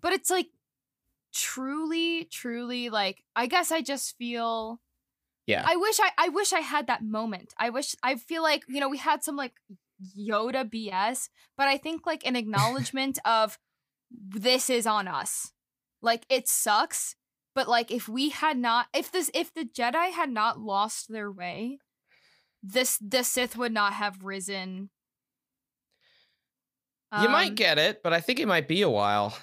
[0.02, 0.48] But it's like
[1.32, 4.80] truly, truly like I guess I just feel
[5.46, 5.64] yeah.
[5.66, 7.54] I wish I I wish I had that moment.
[7.58, 9.54] I wish I feel like, you know, we had some like
[10.18, 13.58] Yoda BS, but I think like an acknowledgement of
[14.10, 15.52] this is on us.
[16.02, 17.16] Like it sucks,
[17.60, 21.30] but like if we had not if this if the Jedi had not lost their
[21.30, 21.78] way,
[22.62, 24.88] this the Sith would not have risen.
[27.20, 29.36] you might Um, get it, but I think it might be a while.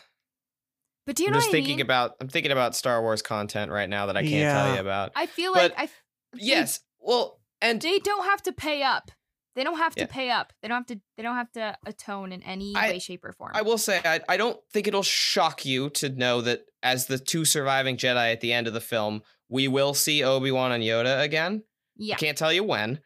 [1.05, 1.85] But do you I'm know just what I thinking mean?
[1.85, 5.11] about I'm thinking about Star Wars content right now that I can't tell you about.
[5.15, 6.03] I feel but- like I f-
[6.33, 6.79] they- Yes.
[6.99, 9.11] Well, and they don't have to pay up.
[9.57, 10.07] They don't have to Yeah.
[10.07, 10.53] pay up.
[10.61, 11.01] They don't have to.
[11.17, 13.51] They don't have to atone in any I- way, shape, or form.
[13.55, 17.17] I will say I, I don't think it'll shock you to know that as the
[17.19, 21.21] two surviving Jedi at the end of the film, we will see Obi-Wan and Yoda
[21.21, 21.63] again.
[21.97, 22.99] yeah, I can't tell you when,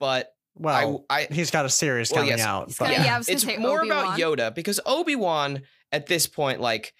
[0.00, 2.46] but Well, I I he's got a series Well, coming yes.
[2.46, 2.68] out.
[2.68, 4.36] He's But got- yeah, I it's more about Obi-Wan.
[4.38, 6.94] Yoda because Obi-Wan at this point like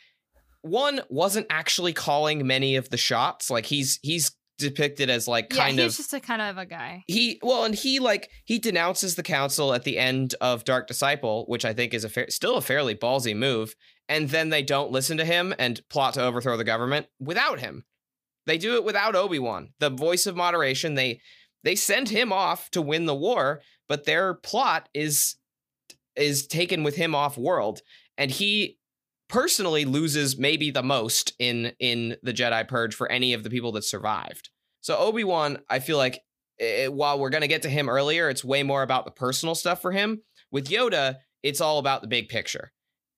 [0.63, 3.51] one wasn't actually calling many of the shots.
[3.51, 5.85] Like he's he's depicted as like kind yeah.
[5.85, 7.05] he's of just a kind of a guy.
[7.07, 11.45] he well and he like he denounces the council at the end of dark disciple
[11.47, 13.75] which i think is a fair, still a fairly ballsy move
[14.09, 17.85] and then they don't listen to him and plot to overthrow the government without him
[18.47, 21.21] they do it without obi-wan the voice of moderation they
[21.63, 25.37] they send him off to win the war but their plot is
[26.17, 27.83] is taken with him off world
[28.17, 28.76] and he
[29.29, 33.73] personally loses maybe the most in in the jedi purge for any of the people
[33.73, 36.21] that survived so obi-wan i feel like
[36.61, 39.55] eh, while we're going to get to him earlier, it's way more about the personal
[39.55, 40.23] stuff for him.
[40.51, 42.73] With Yoda, it's all about the big picture.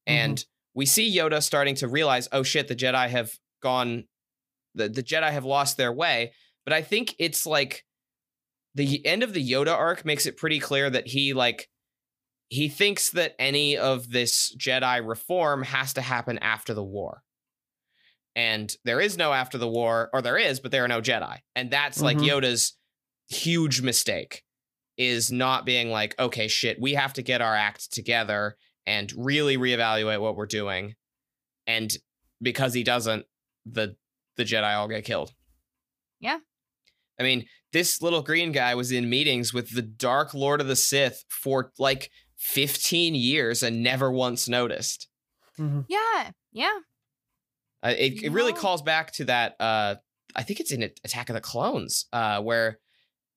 [0.07, 0.43] And
[0.75, 4.05] we see Yoda starting to realize, oh shit, the Jedi have gone,
[4.75, 6.33] the, the Jedi have lost their way.
[6.65, 7.85] But I think it's like
[8.75, 11.69] the end of the Yoda arc makes it pretty clear that he like
[12.49, 17.23] he thinks that any of this Jedi reform has to happen after the war.
[18.35, 21.39] And there is no after the war, or there is, but there are no Jedi.
[21.57, 22.27] And that's like Mhm.
[22.29, 22.77] Yoda's
[23.29, 24.45] huge mistake
[24.97, 28.57] is not being like, okay, shit, we have to get our act together
[28.87, 30.95] and really reevaluate what we're doing.
[31.67, 31.95] And
[32.41, 33.27] because he doesn't,
[33.67, 33.97] the
[34.37, 35.35] the Jedi all get killed.
[36.21, 36.39] Yeah.
[37.19, 40.77] I mean, this little green guy was in meetings with the Dark Lord of the
[40.77, 45.09] Sith for like 15 years and never once noticed.
[45.59, 45.85] Mhm.
[45.89, 46.79] Yeah, yeah.
[47.83, 49.97] Uh, it, it really calls back to that uh
[50.37, 52.79] I think it's in Attack of the Clones, uh, where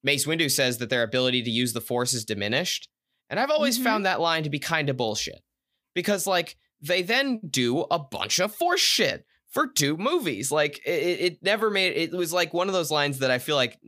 [0.03, 2.89] Mace Windu says that their ability to use the Force is diminished,
[3.29, 3.83] and I've always Mhm.
[3.83, 5.41] found that line to be kind of bullshit
[5.95, 10.51] because like they then do a bunch of Force shit for two movies.
[10.51, 13.39] Like it, it it never made it was like one of those lines that I
[13.39, 13.79] feel like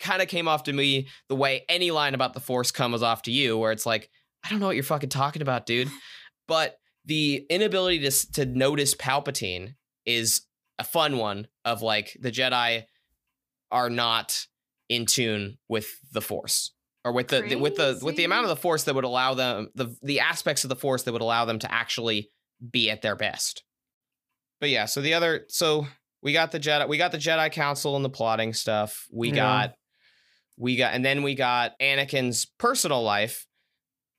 [0.00, 3.22] kind of came off to me the way any line about the Force comes off
[3.22, 4.10] to you, where it's like
[4.44, 5.88] I don't know what you're fucking talking about, dude.
[6.46, 6.76] But
[7.06, 10.42] the inability to to notice Palpatine is
[10.78, 12.84] a fun one of like the Jedi
[13.70, 14.46] are not
[14.90, 16.72] in tune with the Force
[17.04, 19.32] or with the, the- with the with the amount of the Force that would allow
[19.32, 22.30] them the the aspects of the Force that would allow them to actually
[22.70, 23.64] be at their best.
[24.60, 25.86] But yeah, so the other so
[26.22, 29.06] we got the Jedi we got the Jedi Council and the plotting stuff.
[29.10, 29.34] We Yeah.
[29.36, 29.74] got
[30.56, 33.46] we got and then we got Anakin's personal life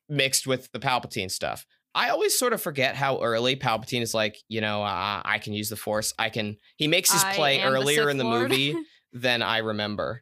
[0.10, 1.66] mixed with the Palpatine stuff.
[1.94, 5.54] I always sort of forget how early Palpatine is like, you know, uh, I can
[5.54, 6.14] use the Force.
[6.20, 6.58] I can.
[6.76, 8.50] He makes his play am the earlier in the Lord.
[8.50, 8.76] movie
[9.14, 10.22] than I remember.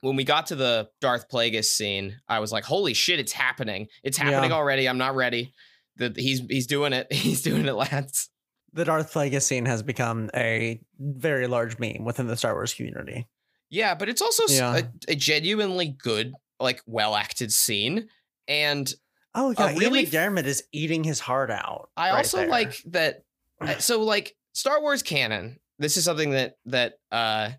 [0.00, 3.88] When we got to the Darth Plagueis scene, I was like, "Holy shit, it's happening!
[4.04, 4.56] It's happening Yeah.
[4.56, 4.88] already!
[4.88, 5.52] I'm not ready."
[5.96, 7.08] The, he's he's doing it.
[7.12, 8.30] He's doing it, lads.
[8.72, 13.26] The Darth Plagueis scene has become a very large meme within the Star Wars community.
[13.70, 14.78] Yeah, but it's also Yeah.
[14.78, 18.08] a, a genuinely good, like well acted scene,
[18.46, 18.92] and
[19.34, 21.90] Oh yeah, really Ian McDiarmid is eating his heart out.
[21.96, 22.48] I right also there.
[22.48, 23.24] like that.
[23.60, 27.50] uh, So, like Star Wars canon, this is something that that uh,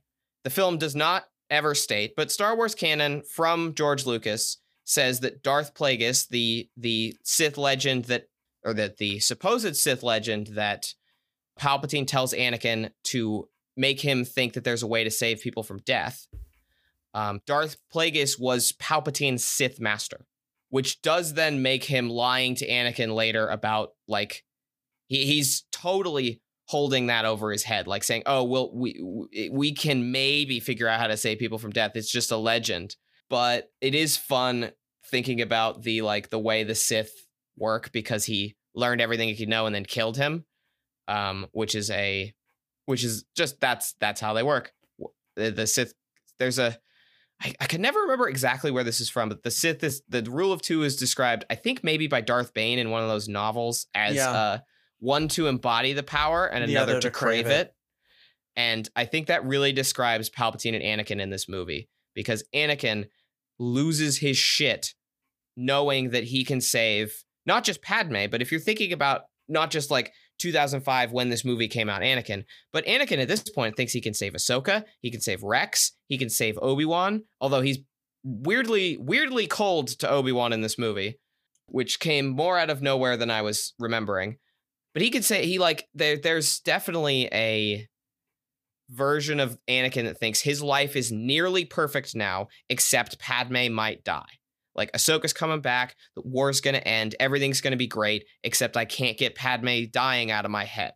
[0.43, 5.43] the film does not ever state, but Star Wars canon from George Lucas says that
[5.43, 8.25] Darth Plagueis, the the Sith legend that,
[8.63, 10.93] or that the supposed Sith legend that
[11.59, 13.47] Palpatine tells Anakin to
[13.79, 16.27] make him think that there's a way to save people from death.
[17.13, 20.27] Um, Darth Plagueis was Palpatine's Sith master,
[20.69, 24.43] which does then make him lying to Anakin later about like
[25.07, 29.01] he, he's totally holding that over his head, like saying, "Oh, well, we
[29.49, 31.93] we- can maybe figure out how to save people from death.
[31.95, 32.95] It's just a legend."
[33.29, 34.71] But it is fun
[35.05, 39.49] thinking about the like the way the Sith work because he learned everything he could
[39.49, 40.45] know and then killed him,
[41.07, 42.33] um, which is a
[42.89, 44.71] which is just that's that's how they work.
[45.35, 45.93] The, the Sith,
[46.39, 46.75] there's a
[47.39, 50.23] I, I can never remember exactly where this is from, but the Sith is the
[50.23, 53.27] rule of two is described, I think maybe by Darth Bane in one of those
[53.27, 54.31] novels as Yeah.
[54.31, 54.57] uh,
[54.97, 57.67] one to embody the power and The another to, to crave, crave it.
[57.67, 57.73] it.
[58.55, 63.05] And I think that really describes Palpatine and Anakin in this movie because Anakin
[63.59, 64.95] loses his shit
[65.55, 69.91] knowing that he can save not just Padme, but if you're thinking about not just
[69.91, 74.01] like 2005 when this movie came out, Anakin, but Anakin at this point thinks he
[74.01, 77.79] can save Ahsoka, he can save Rex, he can save Obi Wan, although he's
[78.23, 81.19] weirdly weirdly cold to Obi Wan in this movie,
[81.67, 84.37] which came more out of nowhere than I was remembering.
[84.93, 86.17] But he could say he like there.
[86.17, 87.87] There's definitely a
[88.89, 94.38] version of Anakin that thinks his life is nearly perfect now, except Padme might die.
[94.75, 99.17] Like Ahsoka's coming back, the war's gonna end, everything's gonna be great, except I can't
[99.17, 100.93] get Padme dying out of my head.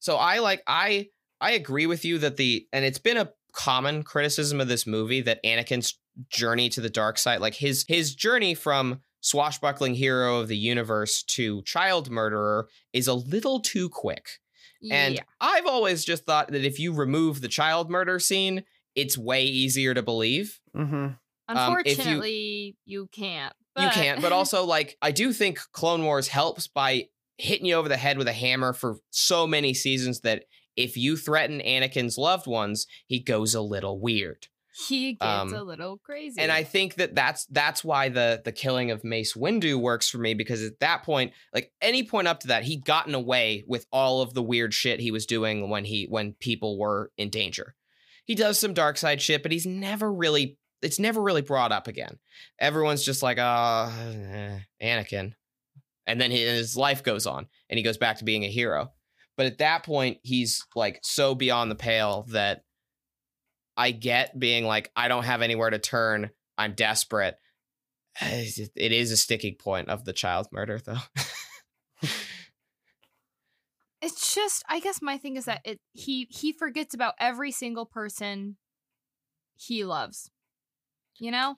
[0.00, 1.08] So I like I
[1.40, 5.20] I agree with you that the and it's been a common criticism of this movie
[5.22, 10.48] that Anakin's journey to the dark side, like his his journey from swashbuckling hero of
[10.48, 14.38] the universe to child murderer is a little too quick.
[14.80, 14.94] Yeah.
[14.94, 15.20] And.
[15.40, 18.64] I've always just thought that if you remove the child murder scene,
[18.94, 20.60] it's way easier to believe.
[20.76, 21.14] Mm-hmm.
[21.48, 23.54] Um, you- Unfortunately, you, can't.
[23.78, 27.06] You can't, but also like I do think Clone Wars helps by
[27.36, 30.44] hitting you over the head with a hammer for so many seasons that
[30.76, 34.46] if you threaten Anakin's loved ones, he goes a little weird.
[34.88, 36.40] he gets um, a little crazy.
[36.40, 40.18] And I think that that's that's why the the killing of Mace Windu works for
[40.18, 43.86] me because at that point, like any point up to that, he'd gotten away with
[43.92, 47.74] all of the weird shit he was doing when he when people were in danger.
[48.24, 51.88] He does some dark side shit, but he's never really it's never really brought up
[51.88, 52.18] again.
[52.58, 55.32] Everyone's just like, uh, eh, Anakin.
[56.06, 58.92] And then his life goes on and he goes back to being a hero.
[59.36, 62.64] But at that point, he's like so beyond the pale that
[63.76, 66.30] I get being like, I don't have anywhere to turn.
[66.56, 67.36] I'm desperate.
[68.20, 70.98] It is a sticking point of the child murder, though.
[74.02, 77.86] it's just I guess my thing is that it he he forgets about every single
[77.86, 78.56] person
[79.54, 80.32] he loves.
[81.20, 81.56] You know?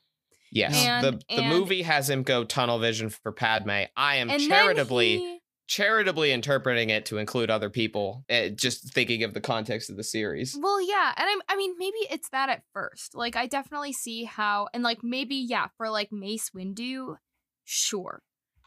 [0.52, 3.84] yes, And- the the and- movie has him go tunnel vision for Padme.
[3.96, 8.24] I am charitably he- charitably interpreting it to include other people.
[8.28, 10.56] eh, just thinking of the context of the series.
[10.60, 13.14] Well, yeah, and I'm, I mean, maybe it's that at first.
[13.14, 17.18] Like, I definitely see how, and like maybe yeah, for like Mace Windu,
[17.64, 18.22] sure,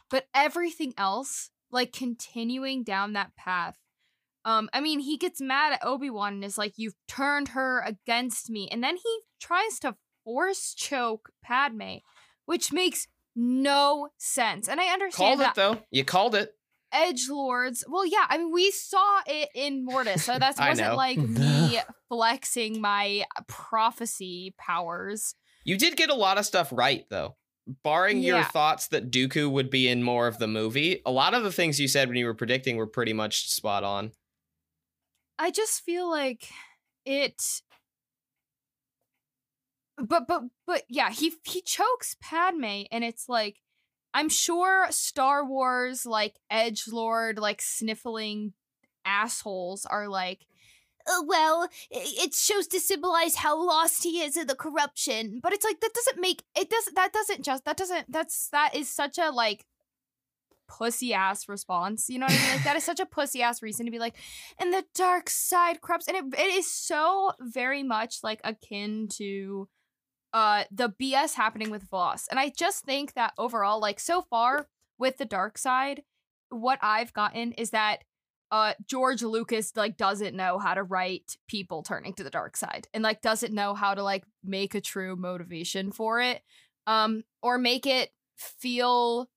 [0.10, 3.76] but everything else, like continuing down that path,
[4.46, 7.80] Um, I mean, he gets mad at Obi Wan and is like, "You've turned her
[7.82, 11.98] against me," and then he tries to force choke Padme,
[12.46, 14.68] which makes no sense.
[14.68, 15.84] And I understand Called it though.
[15.92, 16.52] You called it.
[16.92, 17.84] edge lords.
[17.88, 20.96] Well, yeah, I mean, we saw it in Mortis, so that wasn't know.
[20.96, 25.36] like me flexing my prophecy powers.
[25.64, 27.36] You did get a lot of stuff right though.
[27.84, 31.44] Barring your thoughts that Dooku would be in more of the movie, a lot of
[31.44, 34.12] the things you said when you were predicting were pretty much spot on.
[35.40, 36.50] I just feel like
[37.06, 37.42] it
[39.98, 43.62] but but but yeah, he he chokes Padme and it's like
[44.14, 48.54] I'm sure Star Wars like edge lord like sniffling
[49.06, 50.46] assholes are like
[51.08, 55.40] "Oh, well, it shows to symbolize how lost he is in the corruption.
[55.44, 58.76] But it's like that doesn't make it doesn't that doesn't just that doesn't that's that
[58.76, 59.66] is such a like
[60.68, 62.10] pussy ass response.
[62.10, 62.56] You know what I mean?
[62.56, 64.16] Like that is such a pussy ass reason to be like,
[64.60, 69.68] and the dark side corrupts, and it, it is so very much like akin to
[70.34, 72.28] uh the BS happening with Vos.
[72.28, 74.68] And I just think that overall, like so far
[74.98, 76.04] with the dark side,
[76.50, 78.04] what I've gotten is that
[78.52, 82.88] uh George Lucas like doesn't know how to write people turning to the dark side
[82.94, 86.42] and like doesn't know how to like make a true motivation for it
[86.86, 89.30] um or make it feel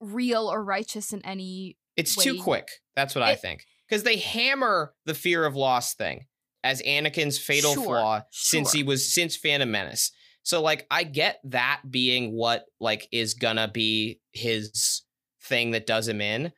[0.00, 2.68] real or righteous in any It's too quick.
[2.96, 3.64] That's what I think.
[3.88, 6.26] Because they hammer the fear of loss thing
[6.64, 10.10] as Anakin's fatal Sure, flaw since he was since Phantom Menace.
[10.42, 15.02] So like I get that being what like is gonna be his
[15.42, 16.52] thing that does him in.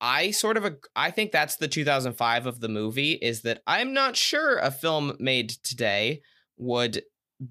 [0.00, 3.92] I sort of ag- I think that's the 2005 of the movie is that I'm
[3.92, 6.22] not sure a film made today
[6.56, 7.02] would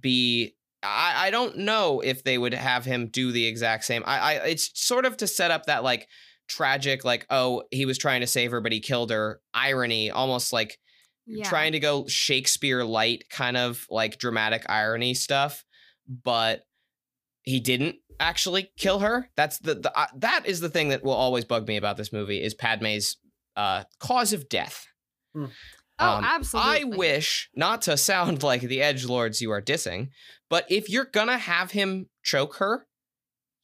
[0.01, 4.03] be I, I don't know if they would have him do the exact same.
[4.05, 6.07] I, I it's sort of to set up that like
[6.47, 10.51] tragic like oh he was trying to save her but he killed her irony almost
[10.51, 10.79] like
[11.29, 15.63] yeah trying to go Shakespeare light kind of like dramatic irony stuff,
[16.07, 16.63] but
[17.43, 19.29] he didn't actually kill her.
[19.37, 22.11] That's the, the uh, that is the thing that will always bug me about this
[22.11, 23.17] movie is Padme's
[23.55, 24.87] uh cause of death.
[25.35, 25.43] oh
[25.99, 30.09] Um, absolutely I wish not to sound like the edge lords you are dissing,
[30.49, 32.87] but if you're gonna have him choke her,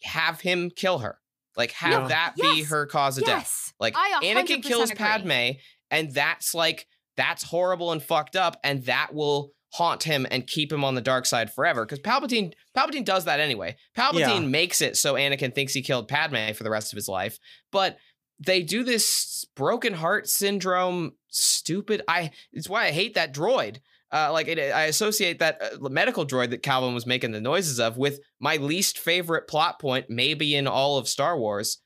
[0.04, 1.18] have him kill her.
[1.58, 2.08] Like have Yeah.
[2.10, 3.74] that be her cause of death.
[3.80, 4.98] Like I Anakin 100% kills agree.
[5.06, 5.52] Padme,
[5.92, 6.88] and that's like
[7.18, 11.02] that's horrible and fucked up, and that will haunt him and keep him on the
[11.02, 11.86] dark side forever.
[11.86, 13.76] Because Palpatine, Palpatine does that anyway.
[13.98, 14.40] Palpatine Yeah.
[14.40, 17.38] makes it so Anakin thinks he killed Padme for the rest of his life,
[17.72, 17.98] but
[18.40, 22.02] they do this broken heart syndrome, stupid.
[22.08, 22.32] I.
[22.54, 23.78] It's why I hate that droid.
[24.12, 27.80] Uh, like it, I associate that uh, medical droid that Calvin was making the noises
[27.80, 31.80] of with my least favorite plot point, maybe in all of Star Wars,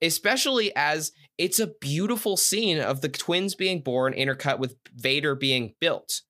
[0.00, 5.74] especially as it's a beautiful scene of the twins being born intercut with Vader being
[5.80, 6.22] built.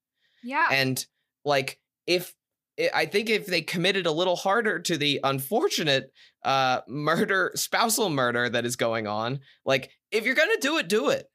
[0.43, 1.05] yeah And
[1.45, 2.35] like if
[2.93, 6.13] I think if they committed a little harder to the unfortunate
[6.45, 10.89] uh murder spousal murder that is going on, like if you're going to do it
[10.89, 11.27] do it.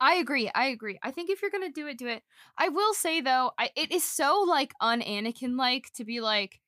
[0.00, 0.50] I agree.
[0.54, 0.98] I agree.
[1.02, 2.22] I think if you're gonna do it, do it.
[2.58, 6.60] I will say though, I, it is so like un Anakin like to be like,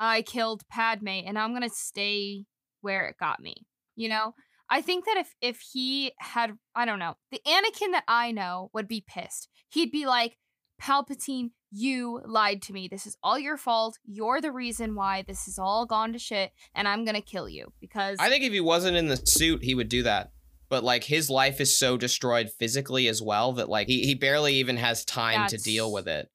[0.00, 2.46] I killed Padme and I'm gonna stay
[2.80, 3.66] where it got me.
[3.96, 4.34] You know,
[4.70, 8.70] I think that if if he had, I don't know, the Anakin that I know
[8.72, 9.48] would be pissed.
[9.68, 10.36] He'd be like,
[10.80, 12.88] Palpatine, you lied to me.
[12.88, 13.98] This is all your fault.
[14.04, 17.72] You're the reason why this has all gone to shit, and I'm gonna kill you
[17.80, 20.32] because I think if he wasn't in the suit, he would do that.
[20.68, 24.54] But like his life is so destroyed physically as well that like he, he barely
[24.56, 26.28] even has time to deal with it.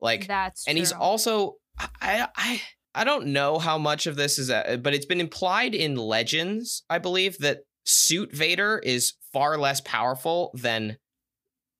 [0.00, 1.56] Like that's and he's also
[2.00, 2.62] I I
[2.94, 6.82] I don't know how much of this is uh but it's been implied in legends
[6.88, 10.96] I believe that suit Vader is far less powerful than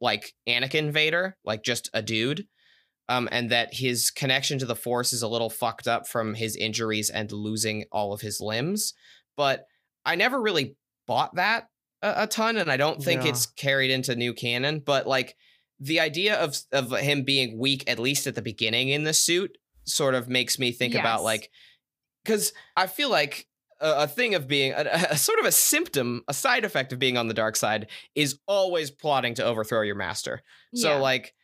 [0.00, 2.46] like Anakin Vader like just a dude
[3.08, 6.56] um and that his connection to the force is a little fucked up from his
[6.56, 8.92] injuries and losing all of his limbs
[9.36, 9.66] but
[10.04, 10.76] I never really
[11.06, 11.68] bought that
[12.02, 13.30] a, a ton and I don't think Yeah.
[13.30, 15.36] it's carried into new canon but like
[15.80, 19.56] the idea of of him being weak at least at the beginning in the suit
[19.86, 21.50] sort of makes me think about like
[22.24, 23.46] because I feel like
[23.84, 26.98] a, a thing of being a, a sort of a symptom, a side effect of
[26.98, 30.42] being on the dark side is always plotting to overthrow your master.
[30.74, 31.00] So Yeah.
[31.00, 31.34] like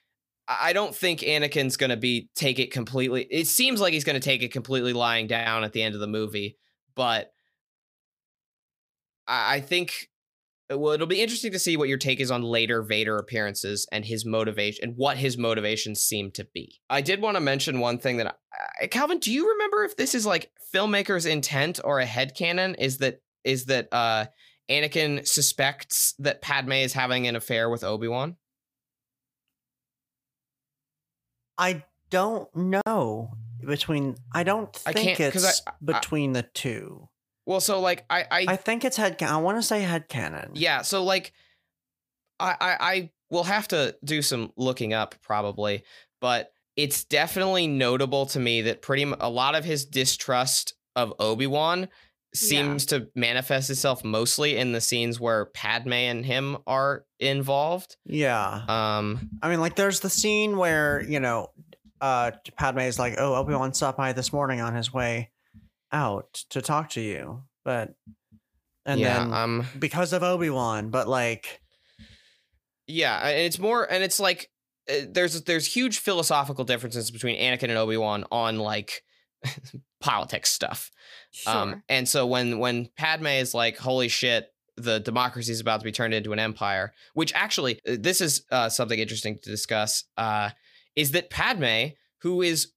[0.49, 3.25] I don't think Anakin's gonna be take it completely.
[3.31, 6.09] It seems like he's gonna take it completely lying down at the end of the
[6.09, 6.57] movie,
[6.97, 7.33] but
[9.27, 10.10] I, I think
[10.71, 14.05] well, it'll be interesting to see what your take is on later Vader appearances and
[14.05, 16.81] his motivation and what his motivations seem to be.
[16.89, 18.37] I did want to mention one thing that
[18.81, 22.77] I, Calvin, do you remember if this is like filmmakers' intent or a headcanon?
[22.79, 24.27] Is that is that uh
[24.71, 28.37] Anakin suspects that Padme is having an affair with Obi Wan?
[31.59, 33.33] I don't know
[33.67, 34.17] between.
[34.33, 37.09] I don't I think I- it's I- between the two.
[37.47, 39.23] Well, so like I I, I think it's head.
[39.23, 40.53] I want to say head canon.
[40.55, 41.33] yeah, so like
[42.39, 45.85] I, I I will have to do some looking up probably,
[46.21, 51.47] but it's definitely notable to me that pretty a lot of his distrust of Obi
[51.47, 51.89] Wan
[52.33, 57.97] seems to manifest itself mostly in the scenes where Padme and him are involved.
[58.07, 58.63] Yeah.
[58.69, 61.49] Um, I mean, like, there's the scene where you know,
[62.01, 65.31] uh, Padme is like, "Oh, Obi Wan stopped by this morning on his way
[65.93, 67.95] out to talk to you," but
[68.87, 71.61] and yeah, then um, because of Obi Wan, but like,
[72.87, 74.51] Yeah, and it's more, and it's like
[74.91, 79.03] uh, there's there's huge philosophical differences between Anakin and Obi Wan on like
[80.01, 80.91] politics stuff.
[81.31, 81.55] Sure.
[81.55, 85.85] Um, and so when when Padme is like, "Holy shit, the democracy is about to
[85.85, 90.05] be turned into an empire," which actually uh, this is uh, something interesting to discuss,
[90.17, 90.51] uh,
[90.97, 92.73] is that Padme, who is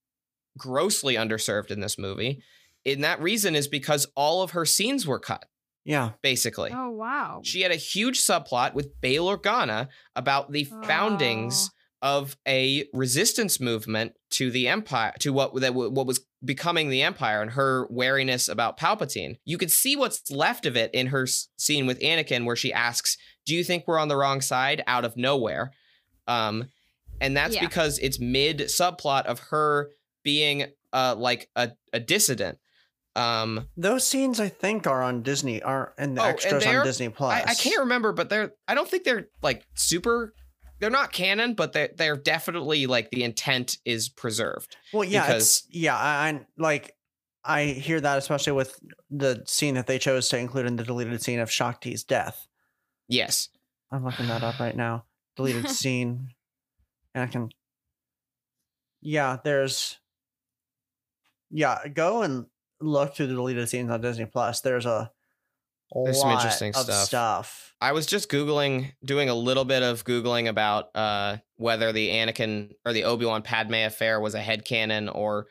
[0.57, 2.43] grossly underserved in this movie,
[2.85, 5.45] and that reason is because all of her scenes were cut,
[5.85, 6.71] yeah, basically.
[6.73, 7.41] oh wow.
[7.43, 11.69] She had a huge subplot with Bail Organa about the foundings
[12.01, 17.41] of a resistance movement to the empire, to what that what was becoming the empire,
[17.41, 19.37] and her wariness about Palpatine.
[19.45, 23.17] You could see what's left of it in her scene with Anakin, where she asks,
[23.45, 25.71] "Do you think we're on the wrong side?" Out of nowhere,
[26.27, 26.69] um,
[27.21, 27.61] and that's Yeah.
[27.61, 29.91] because it's mid subplot of her
[30.23, 32.57] being uh like a, a dissident.
[33.15, 36.79] Um, those scenes I think are on Disney, are in the Oh, and extras they're-
[36.79, 37.43] on Disney Plus.
[37.45, 40.33] I, I can't remember, but they're I don't think they're like super
[40.79, 44.75] they're not canon, but they're they're definitely like the intent is preserved.
[44.91, 46.95] Well, yeah, because- it's yeah, I, I like
[47.45, 48.79] I hear that especially with
[49.11, 52.47] the scene that they chose to include in the deleted scene of Shaak Ti's death.
[53.07, 53.49] Yes.
[53.91, 55.05] I'm looking that up right now.
[55.35, 56.29] Deleted scene,
[57.13, 57.49] and I can.
[59.01, 59.99] Yeah, there's.
[61.51, 62.45] Yeah, go and
[62.83, 64.61] look through the deleted scenes on Disney Plus.
[64.61, 65.11] There's a
[66.03, 67.05] There's some lot interesting of stuff.
[67.05, 67.75] stuff.
[67.81, 72.71] I was just googling doing a little bit of googling about uh whether the Anakin
[72.85, 75.47] or the Obi-Wan Padme affair was a head headcanon or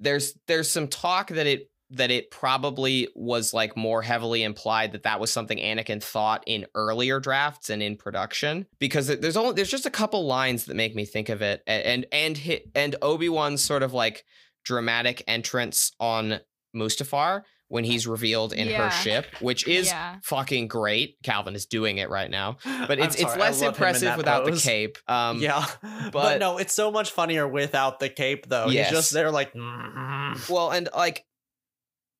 [0.00, 5.04] there's there's some talk that it that it probably was like more heavily implied that
[5.04, 9.70] that was something Anakin thought in earlier drafts and in production because there's only there's
[9.70, 13.62] just a couple lines that make me think of it and and hit and Obi-Wan's
[13.62, 14.24] sort of like
[14.64, 16.40] dramatic entrance on
[16.76, 18.84] Mustafar when he's revealed in Yeah.
[18.88, 20.18] her ship which is Yeah.
[20.22, 23.62] fucking great Calvin is doing it right now but it's it's sorry, I less love
[23.62, 24.62] him in impressive without pose.
[24.62, 28.68] the cape um yeah, but, but- no, it's so much funnier without the cape, though.
[28.68, 28.90] Yes.
[28.90, 29.52] He's just there, like.
[29.54, 31.24] Well, and like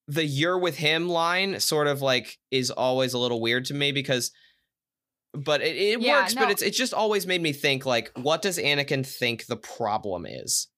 [0.09, 3.93] the "you're with him" line sort of like is always a little weird to me
[3.93, 4.31] because,
[5.33, 6.35] but it, it Yeah, works.
[6.35, 6.43] no.
[6.43, 10.27] But it's it's just always made me think like, what does Anakin think the problem
[10.27, 10.69] is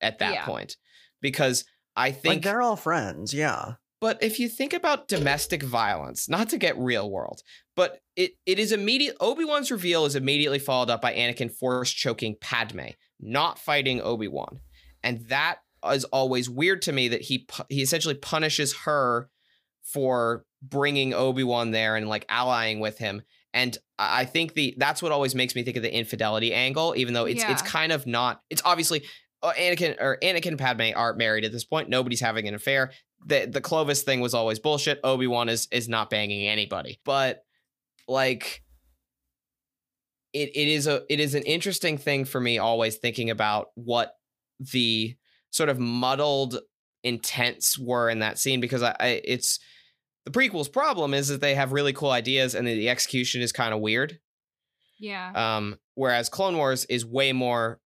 [0.00, 0.44] at that Yeah.
[0.46, 0.76] point?
[1.20, 1.64] Because
[1.96, 3.32] I think like think, they're all friends.
[3.32, 3.74] Yeah.
[4.00, 7.42] but if you think about domestic violence, not to get real world,
[7.74, 9.16] but it it is immediate.
[9.20, 12.90] Obi Wan's reveal is immediately followed up by Anakin force choking Padme,
[13.20, 14.60] not fighting Obi Wan,
[15.02, 15.58] and that
[15.90, 19.28] is always weird to me that he he essentially punishes her
[19.82, 23.22] for bringing Obi Wan there and like allying with him.
[23.54, 26.94] And I I think the that's what always makes me think of the infidelity angle,
[26.96, 28.42] even though it's it's kind of not.
[28.50, 29.04] It's obviously
[29.42, 31.88] Anakin or Anakin and Padme aren't married at this point.
[31.88, 32.92] Nobody's having an affair.
[33.26, 35.00] The the Clovis thing was always bullshit.
[35.04, 37.44] Obi Wan is is not banging anybody, but
[38.08, 38.62] like
[40.32, 44.14] it it is a it is an interesting thing for me always thinking about what
[44.58, 45.16] the
[45.50, 46.58] sort of muddled
[47.02, 49.60] intents were in that scene because I, I it's
[50.24, 53.72] the prequel's problem is that they have really cool ideas and the execution is kind
[53.72, 54.18] of weird.
[54.98, 55.30] Yeah.
[55.34, 57.80] Um, whereas Clone Wars is way more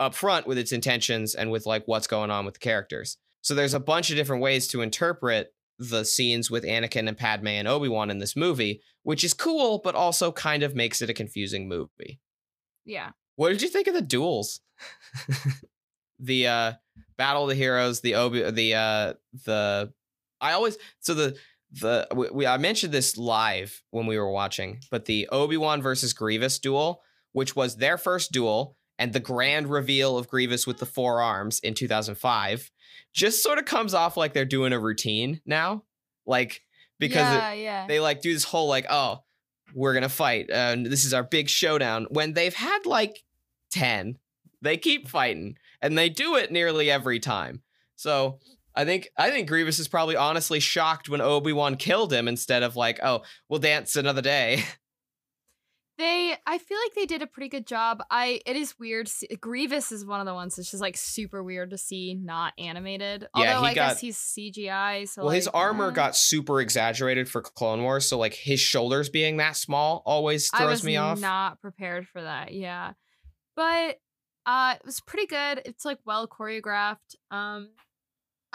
[0.00, 3.16] upfront with its intentions and with like what's going on with the characters.
[3.42, 7.48] So there's a bunch of different ways to interpret the scenes with Anakin and Padme
[7.48, 11.14] and Obi-Wan in this movie, which is cool, but also kind of makes it a
[11.14, 12.20] confusing movie.
[12.84, 13.10] yeah.
[13.36, 14.60] What did you think of the duels?
[16.18, 16.72] the uh
[17.18, 19.92] Battle of the Heroes, the Obi the uh the
[20.40, 21.36] I always so the
[21.72, 26.14] the we, we I mentioned this live when we were watching, but the Obi-Wan versus
[26.14, 30.86] Grievous duel, which was their first duel and the grand reveal of Grievous with the
[30.86, 32.70] four arms in 2005,
[33.12, 35.84] just sort of comes off like they're doing a routine now.
[36.26, 36.62] Like
[36.98, 37.86] because it- yeah, yeah.
[37.86, 39.22] they like do this whole like oh
[39.74, 43.22] we're gonna fight and this is our big showdown when they've had like
[43.72, 44.16] 10
[44.62, 47.62] they keep fighting and they do it nearly every time
[47.96, 48.38] so
[48.74, 52.62] I think I think Grievous is probably honestly shocked when Obi Wan killed him instead
[52.62, 54.64] of like, oh, we'll dance another day.
[55.98, 58.02] They, I feel like they did a pretty good job.
[58.10, 59.10] I, it is weird.
[59.40, 63.22] Grievous is one of the ones that's just like super weird to see not animated.
[63.34, 65.08] Yeah, Although he I got- guess he's CGI.
[65.08, 65.94] So well, his armor eh.
[65.94, 70.84] got super exaggerated for Clone Wars, so like his shoulders being that small always throws
[70.84, 71.18] me off.
[71.18, 72.52] not prepared for that.
[72.52, 72.92] Yeah,
[73.56, 73.98] but
[74.44, 75.62] uh, it was pretty good.
[75.64, 77.14] It's like well choreographed.
[77.30, 77.70] Um,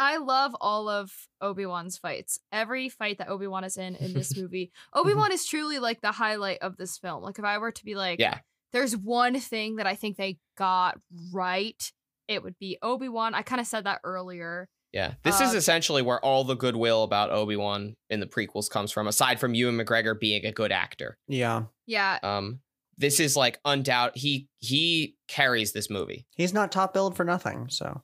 [0.03, 2.39] I love all of Obi Wan's fights.
[2.51, 6.01] Every fight that Obi Wan is in in this movie, Obi Wan is truly like
[6.01, 7.21] the highlight of this film.
[7.23, 8.39] Like if I were to be like, Yeah.
[8.73, 10.99] there's one thing that I think they got
[11.31, 11.91] right,
[12.27, 13.35] it would be Obi Wan.
[13.35, 14.67] I kind of said that earlier.
[14.91, 18.69] Yeah, this is Uh, essentially where all the goodwill about Obi Wan in the prequels
[18.69, 21.17] comes from, aside from Ewan McGregor being a good actor.
[21.27, 21.65] Yeah.
[21.85, 22.59] Yeah, Um,
[22.97, 26.25] this is like undoubt he he carries this movie.
[26.35, 27.67] He's not top billed for nothing.
[27.69, 28.01] So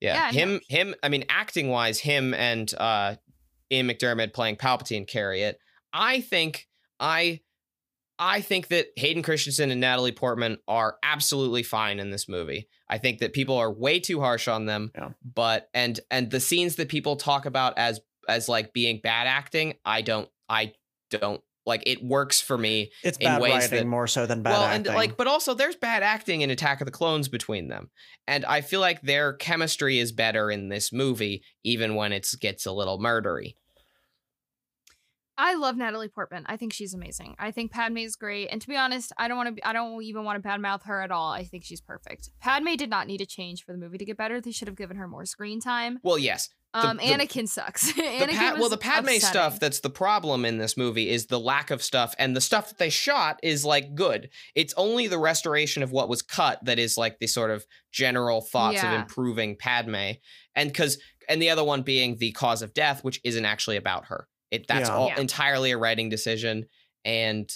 [0.00, 0.60] Yeah, Yeah, him no.
[0.68, 0.94] him.
[1.02, 3.16] I mean, acting wise, him and uh,
[3.70, 5.58] Ian McDiarmid playing Palpatine carry it.
[5.92, 6.66] I think
[7.00, 7.40] I
[8.18, 12.68] I think that Hayden Christensen and Natalie Portman are absolutely fine in this movie.
[12.88, 14.90] I think that people are way too harsh on them.
[14.94, 15.10] Yeah.
[15.34, 19.74] But and and the scenes that people talk about as as like being bad acting,
[19.84, 20.72] I don't I
[21.10, 24.42] don't like it works for me it's In bad ways writing that- more so than
[24.42, 24.86] bad well, acting.
[24.88, 27.90] and like, but also there's bad acting in Attack of the Clones between them,
[28.26, 32.66] and I feel like their chemistry is better in this movie, even when it gets
[32.66, 33.54] a little murdery.
[35.40, 36.42] I love Natalie Portman.
[36.46, 37.36] I think she's amazing.
[37.38, 38.48] I think Padme is great.
[38.50, 39.66] And to be honest, I don't want to.
[39.68, 41.30] I don't even want to badmouth her at all.
[41.32, 42.30] I think she's perfect.
[42.40, 44.40] Padme did not need a change for the movie to get better.
[44.40, 46.00] They should have given her more screen time.
[46.02, 47.92] Well, yes, The- Um, the- Anakin sucks.
[47.94, 49.20] the Anakin Pa- well, the Padme upsetting.
[49.20, 52.68] stuff that's the problem in this movie is the lack of stuff, and the stuff
[52.70, 54.30] that they shot is like good.
[54.56, 58.40] It's only the restoration of what was cut that is like the sort of general
[58.40, 58.92] thoughts Yeah.
[58.92, 60.14] of improving Padme,
[60.56, 64.06] and because and the other one being the cause of death, which isn't actually about
[64.06, 64.26] her.
[64.50, 64.96] It that's Yeah.
[64.96, 65.20] all Yeah.
[65.20, 66.66] entirely a writing decision,
[67.04, 67.50] and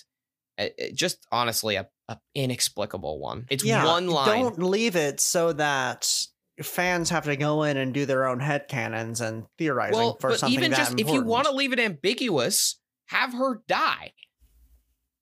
[0.59, 3.47] it, it just honestly a, a inexplicable one.
[3.51, 4.43] It's yeah, one line.
[4.43, 6.27] Don't leave it so that
[6.63, 10.31] fans have to go in and do their own head headcanons and theorizing well, for
[10.31, 14.13] but something even that just if you want to leave it ambiguous, have her die.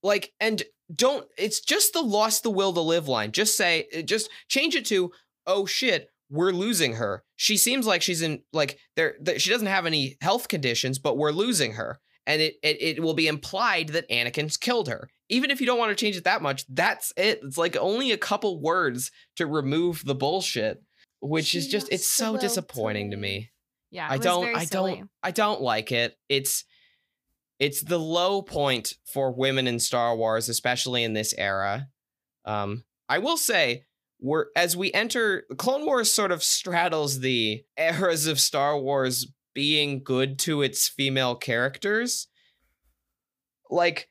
[0.03, 0.63] Like, and
[0.93, 1.27] don't.
[1.37, 3.33] It's just the lost the will to live line.
[3.33, 5.13] Just say, uh, just change it to,
[5.47, 7.25] oh shit, we're losing her.
[7.37, 9.17] She seems like she's in like there.
[9.21, 13.03] there she doesn't have any health conditions, but we're losing her, and it, it it
[13.03, 15.11] will be implied that Anakin's killed her.
[15.29, 17.41] Even if you don't want to change it that much, that's it.
[17.43, 20.83] It's like only a couple words to remove the bullshit,
[21.21, 23.51] which is just it's so disappointing to me.
[23.91, 24.97] Yeah, I don't I silly.
[24.97, 26.17] don't I don't like it.
[26.29, 26.65] It's
[27.59, 31.89] it's the low point for women in Star Wars, especially in this era.
[32.45, 33.85] Um I will say
[34.21, 40.03] we're as we enter Clone Wars sort of straddles the eras of Star Wars being
[40.03, 42.29] good to its female characters.
[43.71, 44.09] Like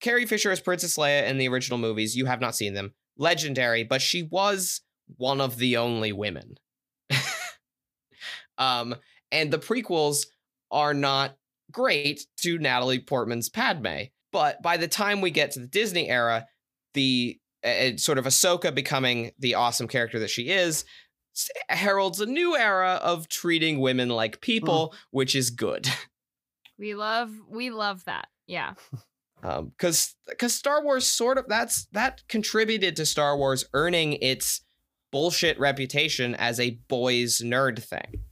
[0.00, 2.94] Carrie Fisher as Princess Leia in the original movies, you have not seen them.
[3.16, 4.80] Legendary, but she was
[5.16, 6.58] one of the only women.
[8.58, 8.94] um
[9.30, 10.26] and the prequels
[10.70, 11.36] are not
[11.70, 14.04] great to Natalie Portman's Padme.
[14.30, 16.46] But by the time we get to the Disney era,
[16.94, 20.84] the uh, sort of Ahsoka becoming the awesome character that she is
[21.68, 25.88] heralds a new era of treating women like people, which is good.
[26.78, 28.26] We love we love that.
[28.48, 28.74] Yeah.
[29.44, 34.62] Um, because because Star Wars sort of that's that contributed to Star Wars earning its
[35.12, 38.24] bullshit reputation as a boys nerd thing.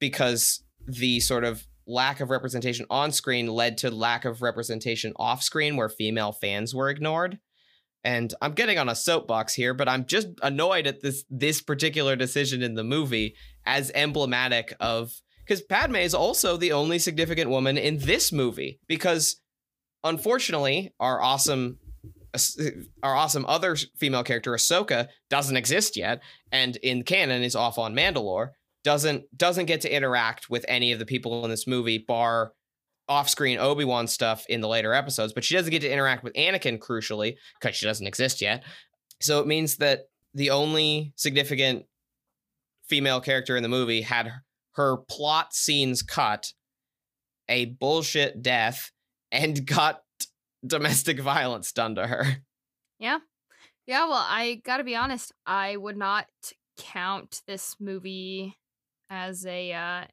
[0.00, 5.40] Because the sort of lack of representation on screen led to lack of representation off
[5.42, 7.38] screen where female fans were ignored.
[8.04, 12.16] And I'm getting on a soapbox here, but I'm just annoyed at this this particular
[12.16, 13.34] decision in the movie
[13.64, 15.12] as emblematic of
[15.46, 19.40] because Padme is also the only significant woman in this movie because
[20.02, 21.78] unfortunately our awesome
[23.02, 27.94] our awesome other female character Ahsoka doesn't exist yet and in canon is off on
[27.94, 28.50] Mandalore
[28.82, 32.52] doesn't doesn't get to interact with any of the people in this movie bar
[33.08, 36.78] off-screen Obi-Wan stuff in the later episodes but she doesn't get to interact with Anakin
[36.78, 38.64] crucially because she doesn't exist yet
[39.20, 40.00] so it means that
[40.34, 41.84] the only significant
[42.88, 44.30] female character in the movie had
[44.72, 46.52] her plot scenes cut
[47.48, 48.90] a bullshit death
[49.30, 50.00] and got
[50.66, 52.38] domestic violence done to her
[52.98, 53.18] Yeah.
[53.86, 56.26] Yeah, well, I got to be honest, I would not
[56.78, 58.56] count this movie
[59.10, 60.04] as a uh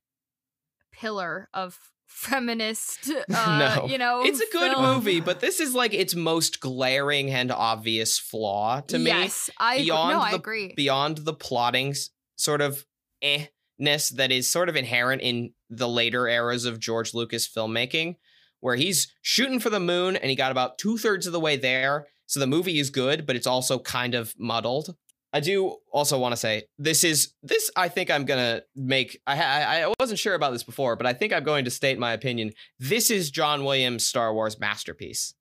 [0.91, 1.77] pillar of
[2.07, 3.87] feminist uh, No.
[3.87, 4.23] you know.
[4.25, 4.83] it's a good film.
[4.95, 9.77] movie but this is like its most glaring and obvious flaw to me Yes, I
[9.79, 10.73] beyond no, I the- agree.
[10.75, 11.95] beyond the plotting
[12.35, 12.85] sort of
[13.21, 13.45] eh
[13.79, 18.15] ness that is sort of inherent in the later eras of George Lucas filmmaking,
[18.59, 21.55] where he's shooting for the moon and he got about two thirds of the way
[21.57, 22.05] there.
[22.27, 24.95] So the movie is good, but it's also kind of muddled.
[25.33, 27.71] I do also want to say this is this.
[27.75, 29.19] I think I'm gonna make.
[29.25, 31.97] I, I I wasn't sure about this before, but I think I'm going to state
[31.97, 32.51] my opinion.
[32.79, 35.33] This is John Williams' Star Wars masterpiece.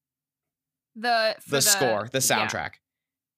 [0.94, 2.46] The for The, score, the yeah.
[2.46, 2.70] soundtrack,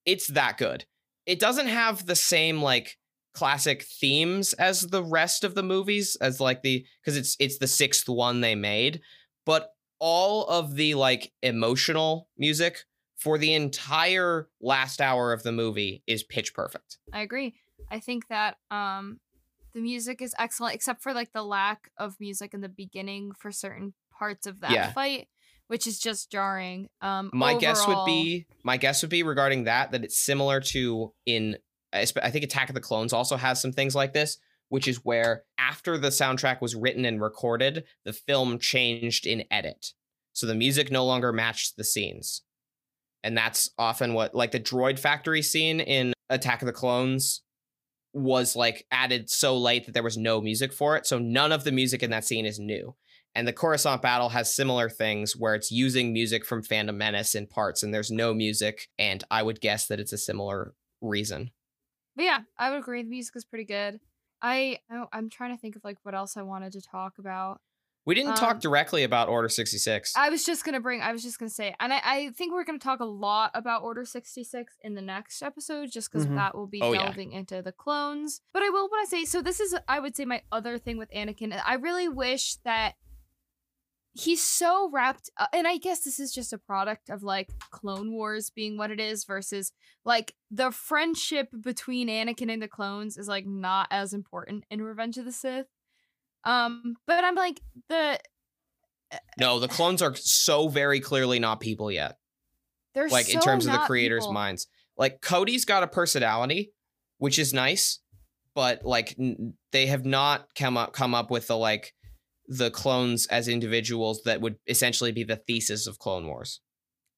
[0.05, 0.85] it's that good.
[1.27, 2.99] It doesn't have the same like
[3.35, 7.67] classic themes as the rest of the movies, as like the because it's it's the
[7.67, 9.01] sixth one they made,
[9.47, 12.85] but all of the like emotional music
[13.23, 16.99] for the entire last hour of the movie is pitch perfect.
[17.13, 17.55] I agree.
[17.91, 19.21] I think that um
[19.75, 23.51] the music is excellent, except for like the lack of music in the beginning for
[23.53, 24.93] certain parts of that Yeah.
[24.93, 25.29] fight,
[25.69, 26.89] which is just jarring.
[27.01, 31.15] Um, My guess would be my guess would be regarding that that it's similar to
[31.27, 31.57] in
[31.95, 34.39] I think Attack of the Clones also has some things like this,
[34.71, 39.93] which is where after the soundtrack was written and recorded, the film changed in edit.
[40.33, 42.43] So the music no longer matched the scenes.
[43.25, 47.43] And that's often what like the droid factory scene in Attack of the Clones
[48.13, 51.07] was like added so late that there was no music for it.
[51.07, 52.95] So none of the music in that scene is new.
[53.35, 57.47] And the Coruscant battle has similar things where it's using music from Phantom Menace in
[57.47, 58.89] parts and there's no music.
[58.99, 61.51] And I would guess that it's a similar reason.
[62.15, 63.03] But yeah, I would agree.
[63.03, 64.01] The music is pretty good.
[64.43, 64.81] I
[65.13, 67.61] I'm trying to think of like what else I wanted to talk about.
[68.05, 70.15] We didn't Um, talk directly about Order 66.
[70.17, 71.01] I was just gonna bring.
[71.03, 73.83] I was just gonna say, and I, I think we're gonna talk a lot about
[73.83, 76.35] Order sixty six in the next episode, just because Mhm.
[76.35, 77.05] that will be Oh, yeah.
[77.05, 78.41] delving into the clones.
[78.53, 80.99] But I will want to say, so this is, I would say, my other thing
[80.99, 81.61] with Anakin.
[81.65, 82.97] I really wish that
[84.15, 88.11] he's so wrapped, uh, and I guess this is just a product of like Clone
[88.13, 89.73] Wars being what it is versus
[90.05, 95.19] like the friendship between Anakin and the clones is like not as important in Revenge
[95.19, 95.69] of the Sith.
[96.45, 98.19] Um, but I'm like the
[99.39, 102.17] no, the clones are so very clearly not people yet.
[102.95, 104.33] they're like in so terms of the creators' people.
[104.33, 104.67] minds.
[104.97, 106.73] Like Cody's got a personality,
[107.19, 108.01] which is nice,
[108.55, 111.95] but like n- they have not come up come up with the like
[112.49, 116.61] the clones as individuals that would essentially be the thesis of Clone Wars.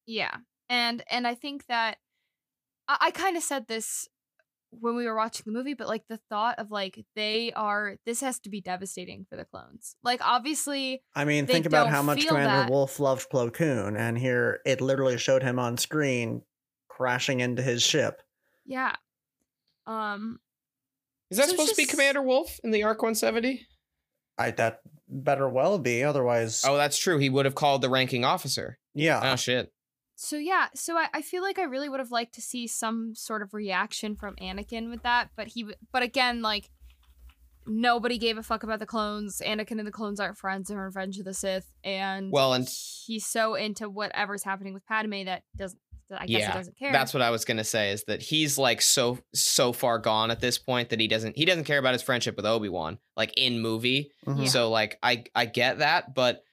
[0.05, 0.37] Yeah,
[0.69, 1.97] and and I think that
[2.87, 4.07] I, I kind of said this
[4.79, 8.21] when we were watching the movie, but like the thought of like they are this
[8.21, 9.95] has to be devastating for the clones.
[10.03, 12.69] Like obviously, I mean, think about how much Commander that.
[12.69, 16.41] Wolffe loved Plo Koon, and here it literally showed him on screen
[16.89, 18.21] crashing into his ship.
[18.65, 18.95] yeah.
[19.87, 20.39] Um,
[21.29, 23.67] Is that So it's supposed to be Commander Wolffe in the Arc 170?
[24.37, 27.17] I that better well be, otherwise, Oh, that's true.
[27.19, 28.79] He would have called the ranking officer.
[28.93, 29.19] yeah.
[29.23, 29.71] Oh shit.
[30.15, 33.13] So yeah, so I, I feel like I really would have liked to see some
[33.15, 36.69] sort of reaction from Anakin with that, but he, but again, like
[37.67, 39.41] nobody gave a fuck about the clones.
[39.45, 42.67] Anakin and the clones aren't friends in Revenge of the Sith, and Well, and
[43.05, 45.79] he's so into whatever's happening with Padme that doesn't.
[46.11, 46.91] That I guess Yeah, he doesn't care.
[46.91, 47.89] That's what I was gonna say.
[47.89, 51.45] Is that he's like so so far gone at this point that he doesn't he
[51.45, 54.11] doesn't care about his friendship with Obi Wan like in movie.
[54.27, 54.43] Mhm.
[54.43, 54.49] Yeah.
[54.49, 56.43] So like I I get that, but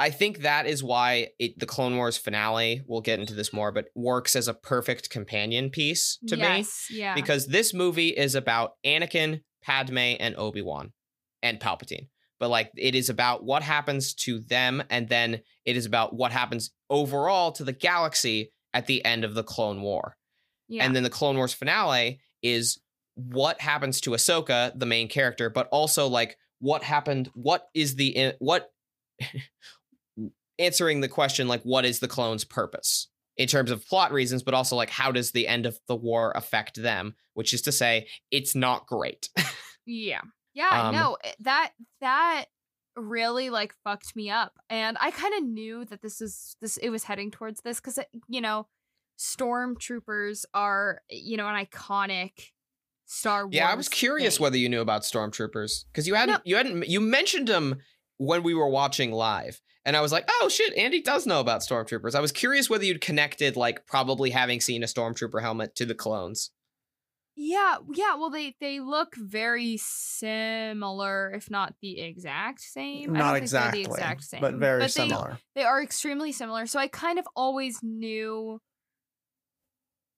[0.00, 2.82] I think that is why it, the Clone Wars finale.
[2.86, 7.14] We'll get into this more, but works as a perfect companion piece to me Yeah.
[7.14, 10.92] because this movie is about Anakin, Padme, and Obi Wan,
[11.42, 12.08] and Palpatine.
[12.38, 16.32] But like it is about what happens to them, and then it is about what
[16.32, 20.16] happens overall to the galaxy at the end of the Clone War.
[20.66, 20.84] yeah.
[20.84, 22.80] And then the Clone Wars finale is
[23.16, 28.32] what happens to Ahsoka, the main character, but also like what happened, what is the
[28.38, 28.70] what
[30.60, 34.54] answering the question like what is the clone's purpose in terms of plot reasons, but
[34.54, 38.06] also like how does the end of the war affect them, which is to say
[38.30, 39.28] it's not great.
[39.86, 40.20] Yeah.
[40.54, 42.44] Yeah, Um, no, eh, that that
[42.94, 44.52] really like fucked me up.
[44.68, 47.98] And I kind of knew that this is this it was heading towards this cuz
[47.98, 48.68] eh, you know,
[49.18, 52.50] stormtroopers are, eh, you know, an iconic
[53.06, 53.54] Star Wars.
[53.54, 54.42] yeah, I was curious thing.
[54.44, 57.80] whether you knew about stormtroopers because you hadn't you hadn't you mentioned them
[58.20, 59.62] when we were watching live.
[59.86, 62.14] And I was like, oh shit, Andy does know about stormtroopers.
[62.14, 65.94] I was curious whether you'd connected, like, probably having seen a stormtrooper helmet to the
[65.94, 66.50] clones.
[67.34, 73.16] Yeah, yeah, well they they look very similar if not the exact same.
[73.16, 75.38] I Not don't think they're exactly, the exact same, but very they- similar.
[75.54, 76.66] they are extremely similar.
[76.66, 78.60] So I kind of always knew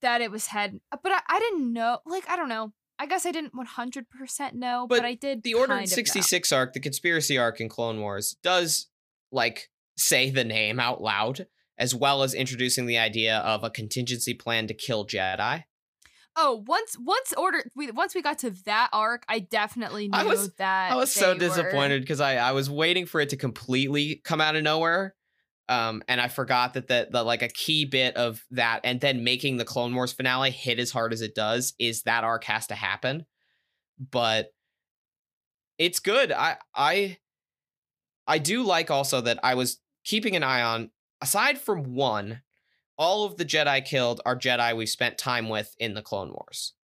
[0.00, 1.98] that it was head, but I, I didn't know.
[2.04, 2.72] Like I don't know.
[2.98, 5.42] I guess I didn't one hundred percent know, but, But I did.
[5.42, 5.94] The Order kind of know.
[5.94, 8.88] 66 arc, the conspiracy arc in Clone Wars, does,
[9.32, 11.46] like, say the name out loud,
[11.78, 15.64] as well as introducing the idea of a contingency plan to kill Jedi.
[16.34, 20.24] Oh, once once order we once we got to that arc, I definitely knew I
[20.24, 23.36] was- that I was so were- disappointed because I, I was waiting for it to
[23.36, 25.14] completely come out of nowhere.
[25.68, 29.24] Um, and I forgot that the, the like a key bit of that and then
[29.24, 32.66] making the Clone Wars finale hit as hard as it does is that arc has
[32.66, 33.26] to happen.
[33.98, 34.52] But
[35.78, 36.32] it's good.
[36.32, 37.18] I I
[38.26, 40.90] I do like also that I was keeping an eye on
[41.20, 42.42] aside from one,
[42.98, 46.74] all of the Jedi killed are Jedi we've spent time with in the Clone Wars.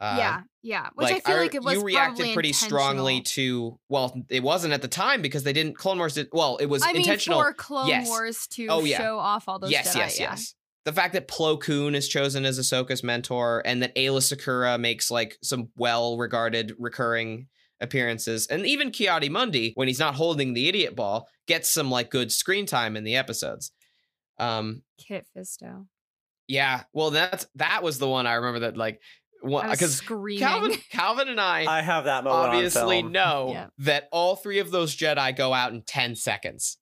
[0.00, 0.88] Uh, yeah, yeah.
[0.94, 4.80] Which I feel like it was you reacted pretty strongly to well it wasn't at
[4.80, 7.52] the time because they didn't clone wars did well it was I mean, intentional for
[7.52, 8.08] Clone Yes.
[8.08, 8.96] Wars to Oh, yeah.
[8.98, 10.30] show off all those yes Jedi, yes yeah.
[10.30, 10.54] yes
[10.86, 15.10] the fact that plo koon is chosen as ahsoka's mentor and that aayla secura makes
[15.10, 17.46] like some well regarded recurring
[17.82, 22.32] appearances and even ki-adi-mundi when he's not holding the idiot ball gets some like good
[22.32, 23.70] screen time in the episodes
[24.38, 25.86] um Kit Fisto.
[26.48, 29.00] yeah well that's that was the one i remember that like
[29.42, 30.40] because screaming.
[30.40, 32.54] calvin calvin and i I have that moment.
[32.54, 33.66] obviously know Yeah.
[33.78, 36.76] that all three of those Jedi go out in 10 seconds.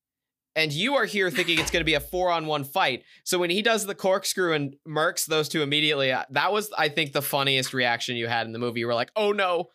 [0.56, 3.04] And you are here thinking it's going to be a four on one fight.
[3.22, 6.88] So when he does the corkscrew and murks those two immediately, uh, that was, I
[6.88, 8.80] think, the funniest reaction you had in the movie.
[8.80, 9.66] You were like, oh no.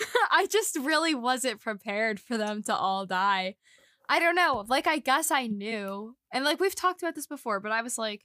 [0.32, 3.54] I just really wasn't prepared for them to all die.
[4.08, 4.64] I don't know.
[4.66, 6.16] Like, I guess I knew.
[6.32, 8.24] And, like, we've talked about this before, but I was like,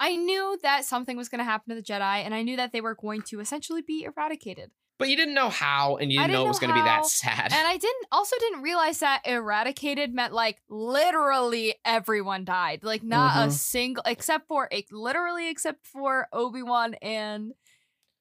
[0.00, 2.72] I knew that something was going to happen to the Jedi, and I knew that
[2.72, 4.70] they were going to essentially be eradicated.
[4.98, 6.84] But you didn't know how, and you didn't, know didn't it was going to be
[6.84, 7.52] that sad.
[7.52, 12.84] And I didn't also didn't realize that eradicated meant like literally everyone died.
[12.84, 13.52] Like not a Mhm.
[13.52, 17.54] single except for literally except for Obi-Wan and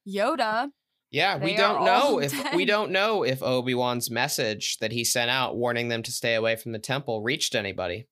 [0.07, 0.71] Yoda.
[1.11, 2.55] yeah, we don't know if dead.
[2.55, 6.33] we don't know if Obi Wan's message that he sent out warning them to stay
[6.33, 8.07] away from the temple reached anybody.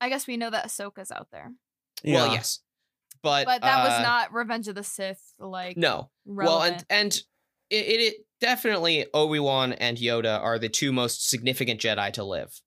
[0.00, 1.52] I guess we know that Ahsoka's out there.
[2.04, 2.14] Yeah.
[2.14, 2.60] Well, yes,
[3.22, 6.10] but But that was uh, not Revenge of the Sith like no.
[6.26, 6.48] relevant.
[6.50, 7.22] Well, and and
[7.70, 12.24] it, it, it definitely Obi Wan and Yoda are the two most significant Jedi to
[12.24, 12.60] live.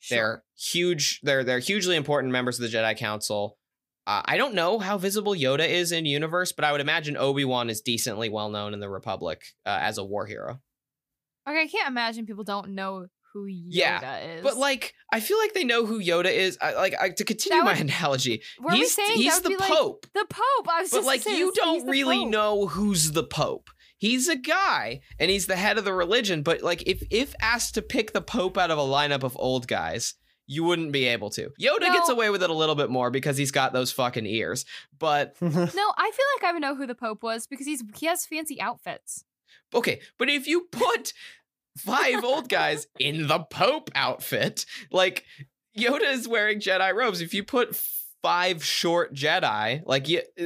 [0.00, 0.16] Sure.
[0.16, 1.20] They're huge.
[1.22, 3.58] They're they're hugely important members of the Jedi Council.
[4.06, 7.44] Uh, I don't know how visible Yoda is in universe, but I would imagine Obi
[7.44, 10.60] Wan is decently well known in the Republic uh, as a war hero.
[11.46, 14.42] Okay, I can't imagine people don't know who Yoda Yeah, is.
[14.42, 16.58] But like, I feel like they know who Yoda is.
[16.60, 19.56] I, like, I, to continue That my would- analogy, were we he's saying he's the
[19.58, 20.06] Pope.
[20.14, 20.68] like the Pope.
[20.68, 20.92] I was just saying.
[20.92, 22.30] but just like saying, you don't really Pope.
[22.30, 23.70] know who's the pope
[24.00, 27.74] he's a guy and he's the head of the religion but like if if asked
[27.74, 30.14] to pick the pope out of a lineup of old guys
[30.46, 31.92] you wouldn't be able to yoda No.
[31.92, 34.64] gets away with it a little bit more because he's got those fucking ears
[35.00, 38.06] but No, I feel like I would know who the Pope was because he's he
[38.06, 39.24] has fancy outfits.
[39.74, 41.12] okay but if you put
[41.78, 44.64] five old guys in the pope outfit.
[44.90, 45.24] Like
[45.76, 47.20] yoda is wearing jedi robes.
[47.20, 47.78] If you put
[48.22, 50.22] five short jedi like you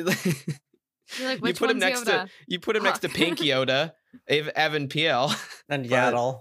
[1.19, 2.25] You're like, you put him next Yoda?
[2.25, 3.93] to you put him next to pink yoda
[4.29, 5.31] evan pl
[5.69, 6.41] and But- Yaddle.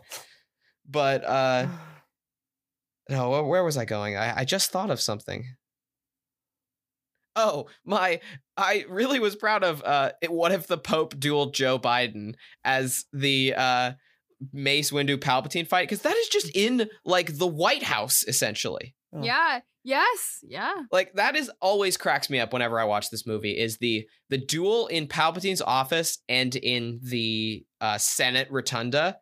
[0.89, 1.67] but uh
[3.09, 4.15] no where- where was i going?
[4.17, 5.45] I, I just thought of something.
[7.35, 8.19] Oh my
[8.57, 12.35] i really was proud of uh it, what if the pope dueled joe biden
[12.65, 13.91] as the uh
[14.53, 19.23] mace windu palpatine fight because that is just in like the white house essentially Oh.
[19.23, 19.59] Yeah.
[19.83, 20.39] Yes.
[20.41, 20.73] Yeah.
[20.89, 24.37] like that is always cracks me up whenever i watch this movie is the the
[24.37, 29.17] duel in palpatine's office and in the uh senate rotunda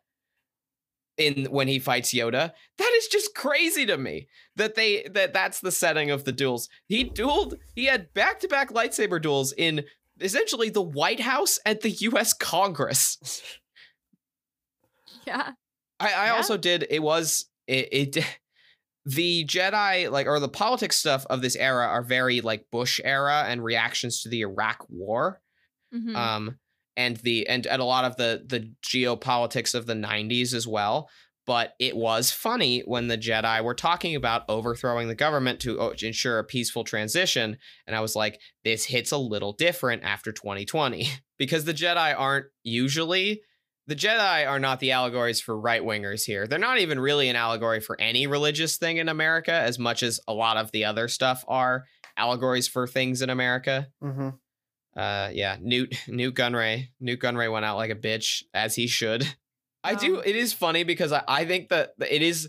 [1.16, 5.60] in when he fights yoda that is just crazy to me that they that that's
[5.60, 9.84] the setting of the duels he dueled he had back-to-back lightsaber duels in
[10.20, 13.42] essentially the white house and the us congress
[15.26, 15.52] Yeah.
[15.98, 16.34] I, I Yeah.
[16.34, 16.86] also did.
[16.90, 18.24] It was it, it.
[19.06, 23.44] The Jedi, like, or the politics stuff of this era are very like Bush era
[23.48, 25.40] and reactions to the Iraq War,
[25.92, 26.14] Mhm.
[26.14, 26.58] um,
[26.98, 31.08] and the and and a lot of the the geopolitics of the '90s as well.
[31.46, 35.94] But it was funny when the Jedi were talking about overthrowing the government to uh,
[36.02, 37.56] ensure a peaceful transition,
[37.86, 41.08] and I was like, this hits a little different after 2020
[41.38, 43.40] because the Jedi aren't usually
[43.90, 46.46] the Jedi are not the allegories for right wingers here.
[46.46, 50.20] They're not even really an allegory for any religious thing in America, as much as
[50.28, 51.86] a lot of the other stuff are
[52.16, 53.88] allegories for things in America.
[54.00, 54.28] hmm
[54.96, 59.26] Uh, yeah, Nute Nute Gunray Nute Gunray went out like a bitch, as he should.
[59.82, 60.18] I do.
[60.18, 62.48] Um, It is funny because I, I think that it is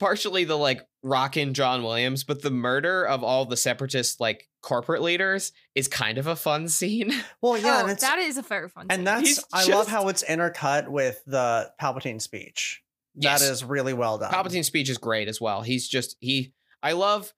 [0.00, 5.02] partially the like rockin' John Williams, but the murder of all the separatist like corporate
[5.02, 7.12] leaders is kind of a fun scene.
[7.42, 8.84] Well, yeah, oh, and it's that is a very fun.
[8.84, 8.90] Scene.
[8.90, 9.04] And scene.
[9.04, 12.82] that's He's I love how it's intercut with the Palpatine speech.
[13.14, 13.40] Yes.
[13.40, 14.30] That is really well done.
[14.30, 15.62] Palpatine's speech is great as well.
[15.62, 16.52] He's just he.
[16.82, 17.32] I love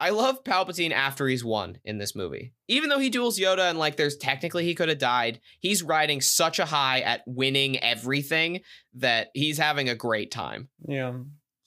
[0.00, 2.54] I love Palpatine after he's won in this movie.
[2.68, 6.22] Even though he duels Yoda and like there's technically he could have died, he's riding
[6.22, 8.60] such a high at winning everything
[8.94, 10.70] that he's having a great time.
[10.88, 11.12] Yeah.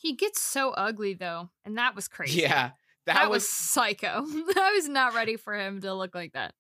[0.04, 2.41] He gets so ugly though, and that was crazy.
[2.41, 2.72] Yeah.
[3.06, 4.10] That, that, was, was psycho.
[4.28, 6.54] I was not ready for him to look like that.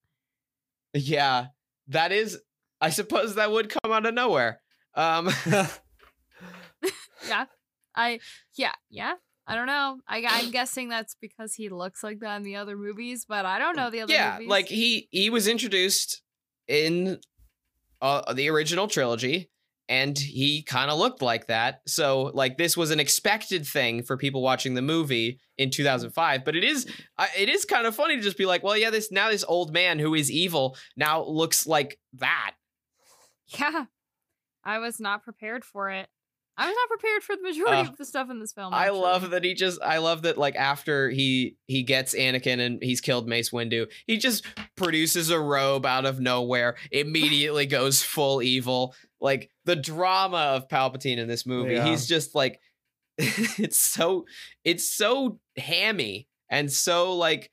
[0.93, 1.47] yeah.
[1.89, 2.39] That is
[2.79, 4.61] I suppose that would come out of nowhere.
[4.95, 5.29] Um
[7.27, 7.45] Yeah,
[7.95, 8.19] I
[8.55, 9.15] yeah yeah.
[9.45, 9.99] I don't know.
[10.07, 13.59] I, I'm guessing that's because he looks like that in the other movies, but I
[13.59, 14.15] don't know the other movies.
[14.15, 14.47] yeah, movies.
[14.49, 16.21] like he he was introduced
[16.69, 17.19] in
[18.01, 19.49] uh, the original trilogy
[19.89, 21.81] and he kind of looked like that.
[21.87, 26.55] So like this was an expected thing for people watching the movie in 2005, but
[26.55, 29.11] it is uh, it is kind of funny to just be like, well, yeah, this
[29.11, 32.53] now this old man who is evil now looks like that.
[33.59, 33.85] yeah,
[34.63, 36.07] I was not prepared for it.
[36.55, 38.75] I was not prepared for the majority Uh, of the stuff in this film.
[38.75, 42.77] I love that he just I love that like after he he gets Anakin and
[42.81, 48.43] he's killed Mace Windu, he just produces a robe out of nowhere, immediately goes full
[48.43, 48.93] evil.
[49.23, 51.85] Like the drama of Palpatine in this movie, Yeah.
[51.85, 52.59] he's just like
[53.17, 54.25] it's so
[54.63, 57.49] it's so hammy and so like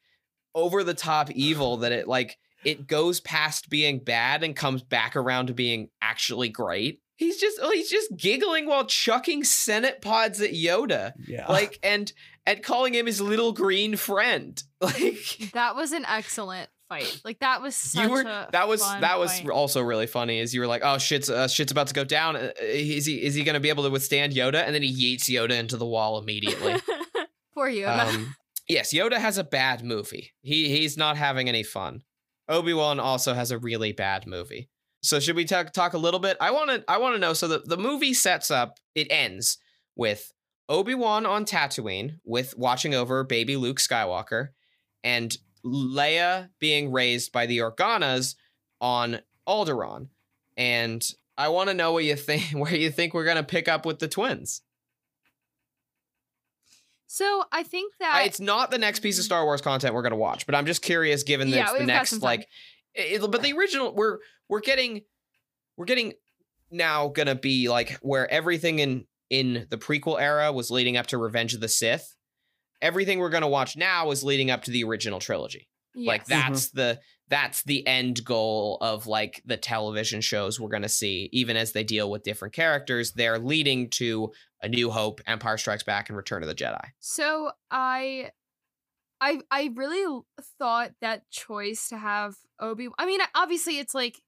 [0.55, 5.17] over the top evil that it like it goes past being bad and comes back
[5.17, 7.01] around to being actually great.
[7.17, 11.47] He's just oh, he's just giggling while chucking Senate pods at Yoda, Yeah.
[11.51, 12.11] like and
[12.47, 14.61] and calling him his little green friend.
[14.81, 17.21] Like That was an excellent fight.
[17.25, 19.49] Like that was such you were a that was that was fight.
[19.49, 20.41] also really funny.
[20.41, 22.37] Is you were like, oh shit's uh, shit's about to go down.
[22.37, 24.63] Uh, Is he is he gonna be able to withstand Yoda?
[24.65, 26.77] And then he yeets Yoda into the wall immediately.
[27.55, 27.87] Poor you.
[27.89, 28.35] um,
[28.69, 30.33] yes, Yoda has a bad movie.
[30.43, 32.03] He he's not having any fun.
[32.49, 34.69] Obi Wan also has a really bad movie.
[35.03, 36.37] So should we talk talk a little bit?
[36.41, 37.33] I want to I want to know.
[37.33, 38.79] So the the movie sets up.
[38.95, 39.59] It ends
[39.97, 40.33] with
[40.69, 44.49] Obi Wan on Tatooine with watching over baby Luke Skywalker,
[45.05, 48.35] and Leia being raised by the Organas
[48.81, 50.09] on Alderaan.
[50.57, 51.07] And
[51.39, 52.43] I want to know what you think.
[52.53, 54.63] Where you think we're gonna pick up with the twins?
[57.13, 60.03] so I think that I- it's not the next piece of Star Wars content we're
[60.03, 62.47] gonna watch, but I'm just curious, given that Yeah, the next like,
[62.95, 65.03] it, but the original we're we're getting
[65.77, 66.13] we're getting
[66.71, 71.19] now gonna be like where everything in in the prequel era was leading up to
[71.19, 72.15] Revenge of the Sith.
[72.83, 75.69] Everything we're gonna watch now is leading up to the original trilogy.
[75.95, 76.29] Like yes.
[76.29, 81.29] that's the that's the end goal of like the television shows we're going to see
[81.33, 84.31] even as they deal with different characters they're leading to
[84.63, 88.31] a new hope empire strikes back and return of the jedi So I
[89.21, 90.23] I I really
[90.59, 94.21] thought that choice to have Obi I mean obviously it's like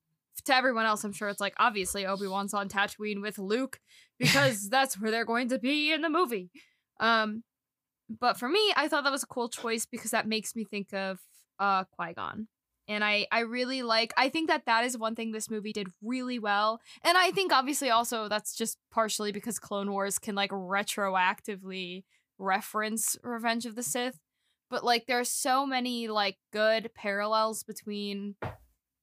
[0.45, 3.79] to everyone else I'm sure it's like obviously Obi-Wan's on Tatooine with Luke
[4.19, 6.51] because that's where they're going to be in the movie.
[7.01, 7.43] Um
[8.21, 10.93] but for me I thought that was a cool choice because that makes me think
[10.93, 11.21] of
[11.59, 12.49] uh Qui-Gon.
[12.89, 15.89] And I I really like I think that that is one thing this movie did
[16.03, 16.81] really well.
[17.03, 22.05] And I think obviously also that's just partially because Clone Wars can like retroactively
[22.39, 24.19] reference Revenge of the Sith,
[24.69, 28.35] but like there's so many like good parallels between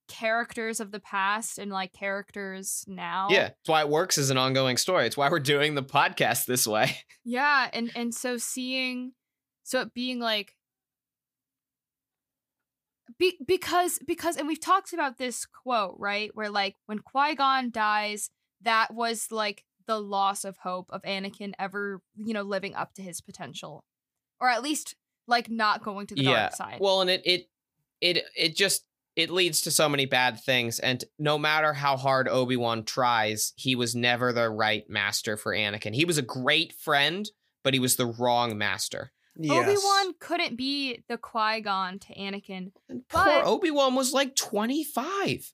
[0.09, 3.27] characters of the past and like characters now.
[3.29, 6.45] yeah it's why it works as an ongoing story it's why we're doing the podcast
[6.45, 9.11] this way Yeah, and and so seeing
[9.63, 10.55] so it being like
[13.19, 16.31] be, because because and we've talked about this quote, right?
[16.33, 18.29] Where like when Qui-Gon dies,
[18.61, 23.01] that was like the loss of hope of Anakin ever, you know, living up to
[23.01, 23.83] his potential.
[24.39, 24.95] Or at least
[25.27, 26.77] like not going to the yeah dark side.
[26.79, 27.49] well and it it
[28.01, 28.85] it it just
[29.19, 33.75] it leads to so many bad things and no matter how hard obi-wan tries he
[33.75, 37.29] was never the right master for anakin he was a great friend
[37.63, 39.67] but he was the wrong master yes.
[39.67, 45.53] Obi-Wan couldn't be the Qui-Gon to Anakin, and But- poor obi-wan was like 25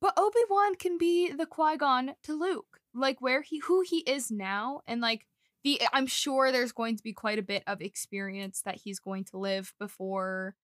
[0.00, 2.80] but Obi-Wan can be the Qui-Gon to Luke.
[2.94, 5.26] Like where he who he is now and like
[5.64, 9.24] the I'm sure there's going to be quite a bit of experience that he's going
[9.24, 10.54] to live before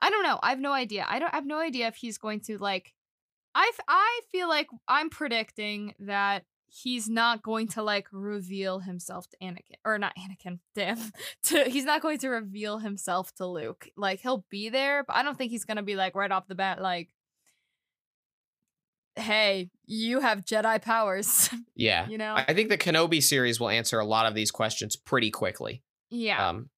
[0.00, 0.38] I don't know.
[0.42, 1.06] I have no idea.
[1.08, 2.92] I don't I have no idea if he's going to like
[3.54, 9.36] I I feel like I'm predicting that he's not going to like reveal himself to
[9.42, 10.58] Anakin or not Anakin.
[10.74, 10.98] Damn.
[11.44, 13.88] To he's not going to reveal himself to Luke.
[13.96, 16.48] Like he'll be there, but I don't think he's going to be like right off
[16.48, 17.08] the bat like
[19.18, 21.48] hey, you have Jedi powers.
[21.74, 22.34] yeah you know?
[22.34, 25.82] I I think the Kenobi series will answer a lot of these questions pretty quickly.
[26.10, 26.48] yeah.
[26.50, 26.68] Um,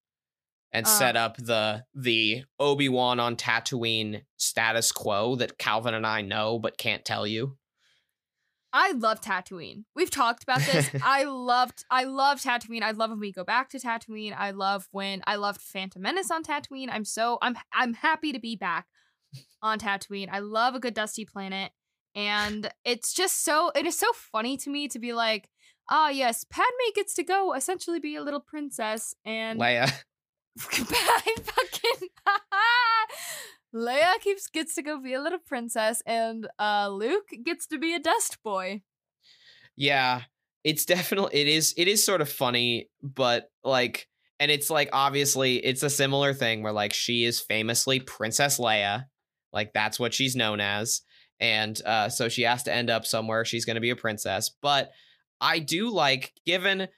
[0.73, 6.07] and Uh, set up the the Obi Wan on Tatooine status quo that Calvin and
[6.07, 7.57] I know but can't tell you.
[8.71, 9.85] I love Tatooine.
[9.97, 10.91] We've talked about this.
[11.03, 12.83] I loved I love Tatooine.
[12.83, 14.35] I love when we go back to Tatooine.
[14.37, 16.89] I love when I loved Phantom Menace on Tatooine.
[16.91, 18.87] I'm so I'm I'm happy to be back
[19.63, 20.29] on Tatooine.
[20.31, 21.73] I love a good dusty planet.
[22.15, 25.49] And it's just so it is so funny to me to be like,
[25.89, 29.91] ah yes, Padme gets to go essentially be a little princess and Leia.
[30.71, 32.09] I fucking
[33.75, 37.95] Leia keeps gets to go be a little princess, and uh Luke gets to be
[37.95, 38.83] a dust boy.
[39.77, 40.23] Yeah,
[40.65, 44.09] it's definitely it is it is sort of funny, but like
[44.41, 49.05] and it's like obviously it's a similar thing where like she is famously Princess Leia,
[49.53, 51.03] like that's what she's known as,
[51.41, 53.45] and uh, so she has to end up somewhere.
[53.45, 54.91] She's going to be a princess, but
[55.41, 56.89] I do like given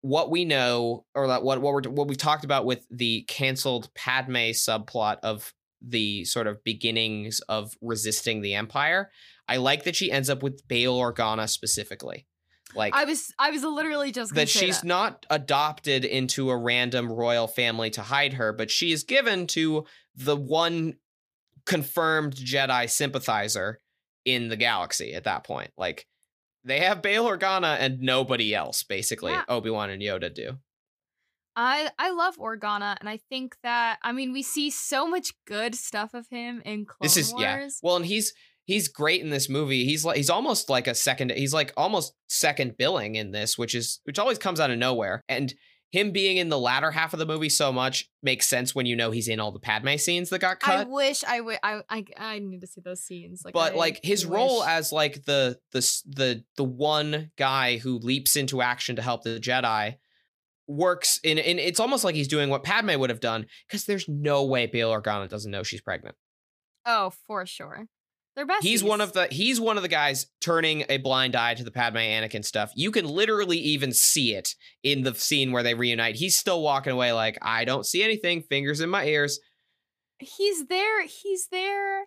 [0.00, 4.52] what we know or what what we're what we've talked about with the canceled Padme
[4.52, 9.10] subplot of the sort of beginnings of resisting the empire.
[9.48, 12.26] I like that she ends up with Bail Organa specifically.
[12.74, 14.86] Like I was I was literally just gonna that say she's that.
[14.86, 19.84] not adopted into a random royal family to hide her, but she is given to
[20.14, 20.94] the one
[21.64, 23.80] confirmed Jedi sympathizer
[24.24, 25.70] in the galaxy at that point.
[25.76, 26.06] Like
[26.66, 29.32] they have Bail Organa and nobody else, basically.
[29.32, 29.44] Yeah.
[29.48, 30.58] Obi-Wan and Yoda do.
[31.54, 35.74] I I love Organa, and I think that I mean we see so much good
[35.74, 37.42] stuff of him in Clone this is Wars.
[37.42, 37.68] yeah.
[37.82, 38.34] Well, and he's
[38.66, 39.86] he's great in this movie.
[39.86, 41.32] He's like he's almost like a second.
[41.32, 45.22] He's like almost second billing in this, which is which always comes out of nowhere.
[45.30, 45.54] And
[45.92, 48.96] him being in the latter half of the movie so much makes sense when you
[48.96, 50.80] know he's in all the Padme scenes that got cut.
[50.80, 53.42] I wish I would I, I I need to see those scenes.
[53.44, 57.78] Like, but I like his role wish- as like the the the the one guy
[57.78, 59.96] who leaps into action to help the Jedi
[60.68, 64.08] works in in it's almost like he's doing what Padme would have done because there's
[64.08, 66.16] no way Bail Organa doesn't know she's pregnant.
[66.84, 67.86] oh for sure
[68.36, 68.62] they're best.
[68.62, 71.70] He's one of the he's one of the guys turning a blind eye to the
[71.70, 72.70] Padme Anakin stuff.
[72.76, 76.16] You can literally even see it in the scene where they reunite.
[76.16, 79.40] He's still walking away like I don't see anything, fingers in my ears.
[80.18, 82.02] he's there he's there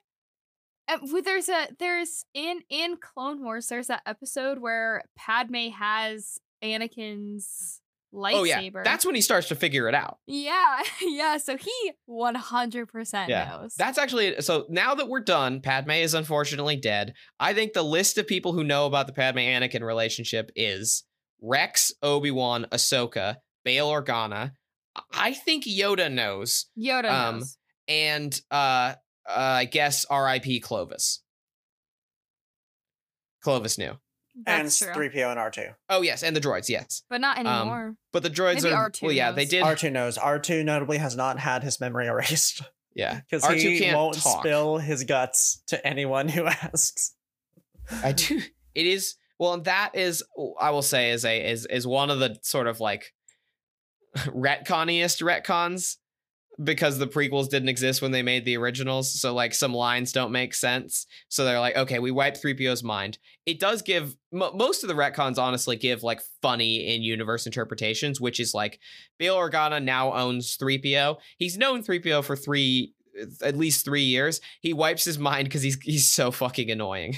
[0.87, 7.81] uh, there's a there's in in clone wars there's that episode where padme has anakin's
[8.13, 10.17] lightsaber Oh yeah, that's when he starts to figure it out.
[10.27, 14.65] yeah yeah so he 100% Yeah, knows That's actually so.
[14.69, 17.13] Now that we're done, Padme is unfortunately dead.
[17.39, 21.03] I think the list of people who know about the Padme Anakin relationship is
[21.41, 24.51] Rex, Obi Wan, Ahsoka, Bail Organa.
[25.13, 27.57] I think Yoda knows, yoda um, knows
[27.87, 28.95] and uh,
[29.27, 30.59] uh I guess R.I.P.
[30.61, 31.21] Clovis.
[33.43, 33.93] Clovis knew.
[34.45, 35.73] And that's true 3PO and R2.
[35.89, 37.03] Oh yes, and the droids, yes.
[37.09, 39.63] but not um, anymore But the droids Maybe are R2 well, yeah, they did.
[39.63, 40.17] R2 knows.
[40.17, 42.61] R2 notably has not had his memory erased
[42.95, 44.41] yeah, because R2 he can't won't talk.
[44.41, 47.15] spill his guts to anyone who asks.
[48.03, 48.41] I do.
[48.75, 50.23] It is well, and that is
[50.59, 53.13] I will say is a is is one of the sort of like
[54.17, 55.97] retconiest retcons
[56.63, 59.19] because the prequels didn't exist when they made the originals.
[59.19, 61.05] So like some lines don't make sense.
[61.29, 63.17] So they're like, okay, we wiped 3PO's mind.
[63.45, 68.19] It does give mo most of the retcons honestly give like funny in universe interpretations,
[68.19, 68.79] which is like
[69.17, 71.17] Bail Organa now owns 3PO.
[71.37, 72.93] He's known 3PO for three
[73.41, 74.41] at least three years.
[74.61, 77.17] He wipes his mind because he's he's so fucking annoying.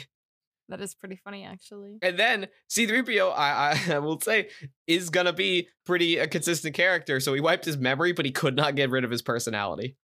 [0.69, 4.49] That is pretty funny actually And then C3PO, I, I, I will say,
[4.87, 7.19] is gonna be pretty a consistent character.
[7.19, 9.97] So he wiped his memory, but he could not get rid of his personality.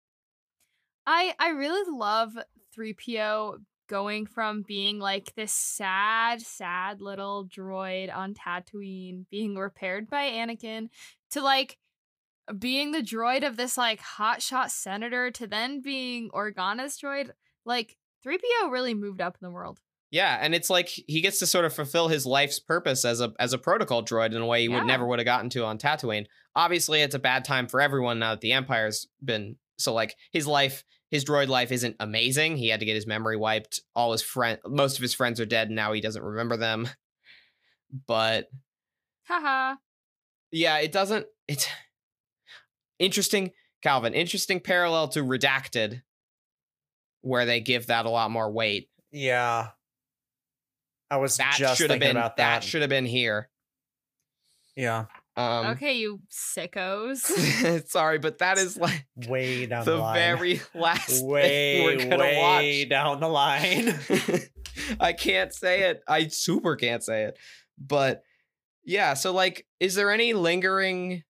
[1.07, 2.33] I I really love
[2.77, 10.31] 3PO going from being like this sad, sad little droid on Tatooine being repaired by
[10.31, 10.89] Anakin
[11.31, 11.79] to like
[12.59, 17.31] being the droid of this like hotshot senator to then being Organa's droid.
[17.65, 19.81] Like 3PO really moved up in the world.
[20.15, 23.33] Yeah, and it's like he gets to sort of fulfill his life's purpose as a
[23.41, 24.77] as a protocol droid in a way he Yeah.
[24.77, 26.27] would never would have gotten to on Tatooine.
[26.55, 30.47] Obviously, it's a bad time for everyone now that the Empire's been so like his
[30.47, 32.57] life, his droid life isn't amazing.
[32.59, 33.81] He had to get his memory wiped.
[33.97, 36.89] All his friend, most of his friends are dead, and now he doesn't remember them.
[38.07, 38.49] But
[39.29, 39.75] Haha.
[40.53, 41.27] yeah, it doesn't.
[41.49, 41.67] It's
[43.01, 43.51] interesting,
[43.83, 44.15] Calvin.
[44.15, 46.03] Interesting parallel to Redacted,
[47.21, 48.89] where they give that a lot more weight.
[49.11, 49.71] Yeah.
[51.15, 52.65] I was That just should have thinking been about that, that.
[52.65, 53.49] should have been here.
[54.77, 55.07] yeah.
[55.37, 57.89] Um, okay, you sickos.
[57.89, 60.15] sorry, but that is like Way down the, the line.
[60.15, 62.89] very last way, thing we're gonna way watch.
[62.89, 63.99] down the line.
[65.01, 66.03] I can't say it.
[66.07, 67.37] I super can't say it.
[67.77, 68.23] But
[68.85, 71.25] yeah, so like, is there any lingering,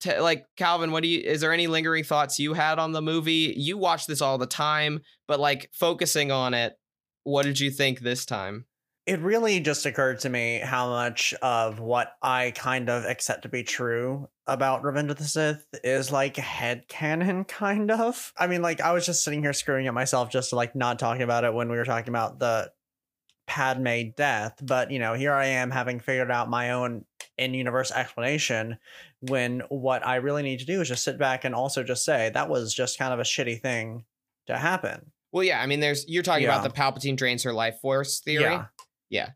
[0.00, 0.90] t- like Calvin?
[0.90, 1.20] What do you?
[1.20, 3.54] Is there any lingering thoughts you had on the movie?
[3.56, 4.98] You watch this all the time,
[5.28, 6.74] but like focusing on it,
[7.22, 8.64] what did you think this time?
[9.06, 13.48] It really just occurred to me how much of what I kind of accept to
[13.48, 18.32] be true about Revenge of the Sith is like head canon kind of.
[18.38, 20.98] I mean, like I was just sitting here screwing at myself just to like not
[20.98, 22.70] talking about it when we were talking about the
[23.46, 27.04] Padme death, but you know, here I am having figured out my own
[27.36, 28.78] in-universe explanation
[29.20, 32.30] when what I really need to do is just sit back and also just say
[32.32, 34.04] that was just kind of a shitty thing
[34.46, 35.12] to happen.
[35.30, 36.58] Well, yeah, I mean, there's you're talking Yeah.
[36.58, 38.44] about the Palpatine drains her life force theory.
[38.44, 38.66] Yeah.
[39.10, 39.30] Yeah,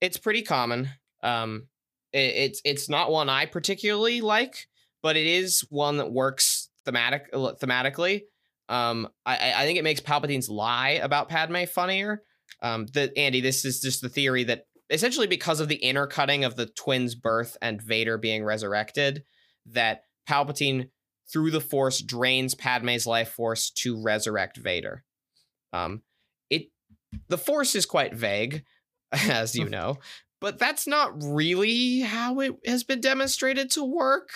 [0.00, 0.88] it's pretty common.
[1.22, 1.68] Um,
[2.12, 4.66] it, it's it's not one I particularly like,
[5.02, 8.22] but it is one that works thematic uh, thematically.
[8.68, 12.22] Um, I I- think it makes Palpatine's lie about Padme funnier.
[12.60, 16.54] Um, that Andy, this is just the theory that essentially because of the intercutting of
[16.56, 19.24] the twins' birth and Vader being resurrected,
[19.66, 20.90] that Palpatine
[21.32, 25.02] through the Force drains Padme's life force to resurrect Vader.
[25.72, 26.02] Um,
[26.50, 26.66] it
[27.28, 28.64] the Force is quite vague,
[29.12, 29.98] as you know,
[30.40, 34.30] but that's not really how it has been demonstrated to work.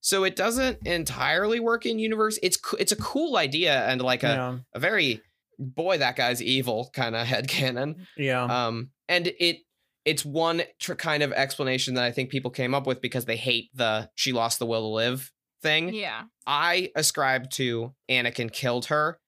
[0.00, 2.38] So it doesn't entirely work in universe.
[2.42, 4.58] It's co- it's a cool idea and like a, yeah.
[4.74, 5.20] a very
[5.58, 8.06] boy that guy's evil kind of head headcanon.
[8.16, 8.44] Yeah.
[8.44, 9.58] Um, and it
[10.04, 13.36] it's one tr- kind of explanation that I think people came up with because they
[13.36, 15.30] hate the she lost the will to live
[15.62, 15.92] thing.
[15.92, 16.22] Yeah.
[16.46, 19.18] I ascribe to Anakin killed her.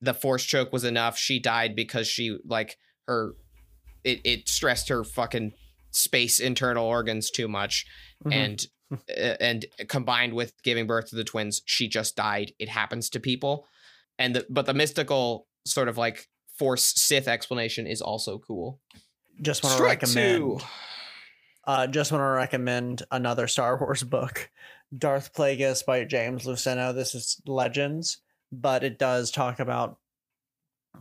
[0.00, 1.16] The force choke was enough.
[1.16, 2.76] She died because she like
[3.06, 3.34] her
[4.04, 5.52] it it stressed her fucking
[5.90, 7.86] space internal organs too much
[8.24, 8.32] Mhm.
[8.34, 12.52] and uh, and combined with giving birth to the twins, she just died.
[12.58, 13.66] It happens to people.
[14.18, 16.28] And the but the mystical sort of like
[16.58, 18.80] force Sith explanation is also cool.
[19.40, 20.58] just want to recommend two.
[21.64, 24.50] uh just want to recommend another Star Wars book,
[24.96, 26.92] Darth Plagueis by James Luceno.
[26.92, 28.18] This is Legends,
[28.50, 29.98] but it does talk about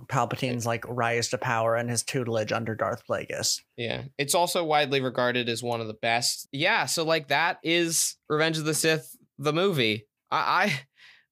[0.08, 3.60] Palpatine's like rise to power and his tutelage under Darth Plagueis.
[3.78, 4.04] Yeah.
[4.18, 6.48] It's also widely regarded as one of the best.
[6.52, 10.06] Yeah, so like that is Revenge of the Sith the movie.
[10.32, 10.82] I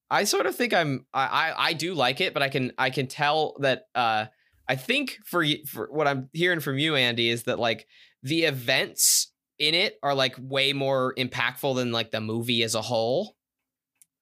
[0.10, 2.72] I, I sort of think I'm I, I I do like it, but I can
[2.78, 4.26] I can tell that uh
[4.68, 7.88] I think for for what I'm hearing from you Andy is that like
[8.24, 12.82] the events in it are like way more impactful than like the movie as a
[12.82, 13.36] whole.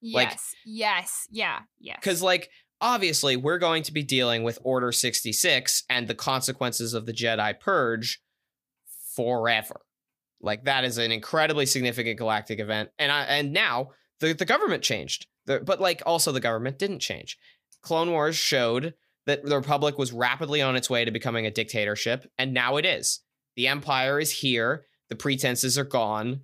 [0.02, 0.56] Like- Yes.
[0.66, 1.28] yes.
[1.32, 1.60] Yeah.
[1.80, 1.98] Yes.
[2.00, 2.50] Because, like,
[2.82, 7.60] obviously, we're going to be dealing with Order 66 and the consequences of the Jedi
[7.60, 8.22] Purge
[9.16, 9.82] forever.
[10.42, 12.90] Like, that is an incredibly significant galactic event.
[13.00, 15.28] And I, and now the, the government changed.
[15.46, 17.38] The, but, like, also the government didn't change.
[17.82, 18.94] Clone Wars showed
[19.26, 22.86] that the Republic was rapidly on its way to becoming a dictatorship, and now it
[22.86, 23.22] is.
[23.56, 24.86] The Empire is here.
[25.10, 26.42] The pretenses are gone.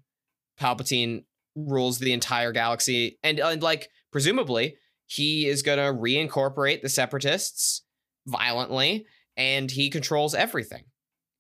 [0.60, 1.26] Palpatine
[1.56, 4.76] rules the entire galaxy, and, and like presumably
[5.12, 7.84] he is going to reincorporate the separatists
[8.26, 9.06] violently
[9.36, 10.84] and he controls everything.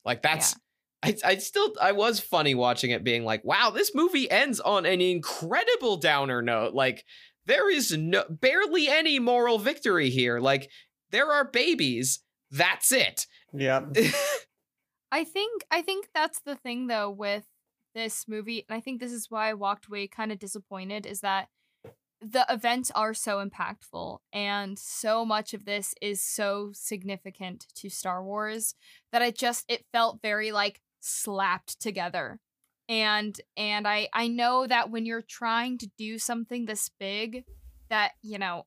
[0.03, 0.55] Like that's
[1.03, 4.85] I, I still i was funny watching it being like wow this movie ends on
[4.85, 6.73] an incredible downer note.
[6.73, 7.05] Like
[7.45, 10.39] there is no barely any moral victory here.
[10.39, 10.69] Like
[11.11, 12.19] there are babies.
[12.49, 13.25] That's it.
[13.53, 13.85] Yeah.
[15.13, 17.45] I think I think that's the thing though with
[17.93, 21.21] this movie, and I think this is why I walked away kind of disappointed, is
[21.21, 21.47] that
[22.21, 28.23] the events are so impactful and so much of this is so significant to Star
[28.23, 28.75] Wars
[29.11, 32.39] that I just it felt very like slapped together.
[32.87, 37.43] And and I I know that when you're trying to do something this big
[37.89, 38.65] that, you know,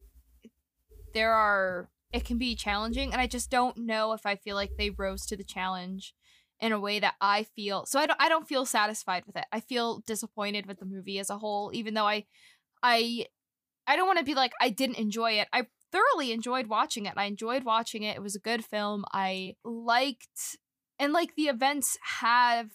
[1.13, 4.73] there are it can be challenging and I just don't know if I feel like
[4.77, 6.13] they rose to the challenge
[6.61, 7.87] in a way that I feel.
[7.87, 9.45] So I don't I don't feel satisfied with it.
[9.53, 12.25] I feel disappointed with the movie as a whole even though I
[12.83, 13.27] I
[13.87, 15.49] I don't want to be like I didn't enjoy it.
[15.53, 17.15] I thoroughly enjoyed watching it.
[17.17, 18.17] I enjoyed watching it.
[18.17, 19.05] It was a good film.
[19.13, 20.57] I liked
[20.99, 22.71] and like the events have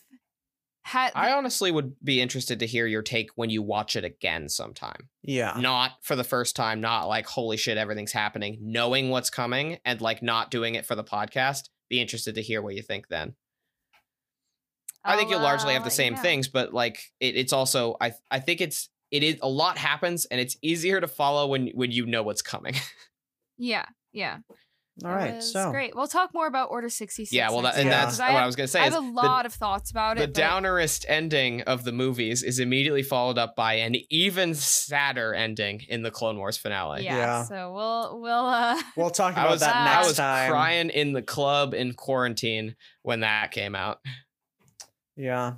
[0.84, 4.50] had i honestly would be interested to hear your take when you watch it again
[4.50, 5.56] sometime Yeah.
[5.60, 10.02] not for the first time, not like holy shit, everything's happening, knowing what's coming and
[10.02, 11.70] like not doing it for the podcast.
[11.90, 13.36] Be interested to hear what you think then.
[15.04, 16.22] I think I'll, you'll largely uh, have the let you same know.
[16.22, 20.26] things, but like it, it's also I I think it's it is a lot happens
[20.26, 22.76] and it's easier to follow when when you know what's coming.
[23.62, 24.38] Yeah, yeah.
[25.04, 25.94] All right, It So great.
[25.96, 27.34] We'll talk more about Order 66.
[27.34, 27.90] yeah, well, that, and time, Yeah.
[28.06, 28.80] that's 'cause what I I was gonna say.
[28.80, 30.34] I have a the- lot of thoughts about the it.
[30.34, 35.82] The downerest ending of the movies is immediately followed up by an even sadder ending
[35.90, 37.04] in the Clone Wars finale.
[37.04, 37.44] yeah, Yeah.
[37.44, 40.52] So we'll we'll uh we'll talk about was that I I next was time.
[40.52, 44.00] crying in the club in quarantine when that came out.
[45.18, 45.54] Yeah.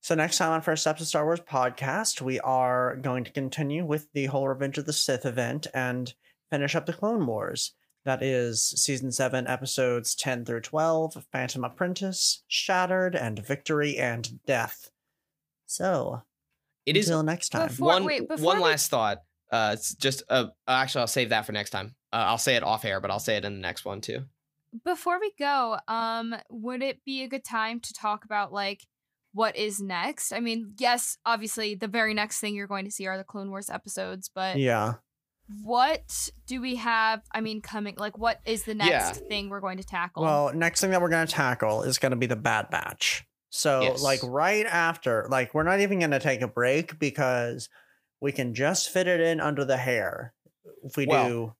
[0.00, 3.84] So next time on First Steps of Star Wars podcast, we are going to continue
[3.84, 6.12] with the whole Revenge of the Sith event and
[6.50, 7.74] finish up the Clone Wars.
[8.04, 14.90] That is season 7, episodes 10 through 12 Phantom Apprentice, Shattered, and Victory and Death.
[15.66, 16.22] So,
[16.86, 17.68] It is until next time.
[17.68, 19.22] Before- one wait, one we- last thought.
[19.50, 21.94] Uh, it's just uh, actually I'll save that for next time.
[22.12, 24.24] Uh, I'll say it off air, but I'll say it in the next one too.
[24.84, 28.86] Before we go, um, would it be a good time to talk about like
[29.32, 30.32] what is next?
[30.32, 33.50] I mean, yes, obviously the very next thing you're going to see are the Clone
[33.50, 34.94] Wars episodes, but yeah.
[35.62, 37.22] what do we have?
[37.32, 39.28] I mean, coming like what is the next Yeah.
[39.28, 40.22] thing we're going to tackle?
[40.22, 43.24] Well, next thing that we're going to tackle is going to be the Bad Batch.
[43.50, 44.02] So, Yes.
[44.02, 47.70] like, right after, like, we're not even going to take a break because
[48.20, 50.34] we can just fit it in under the hair
[50.84, 51.54] if we Well, do.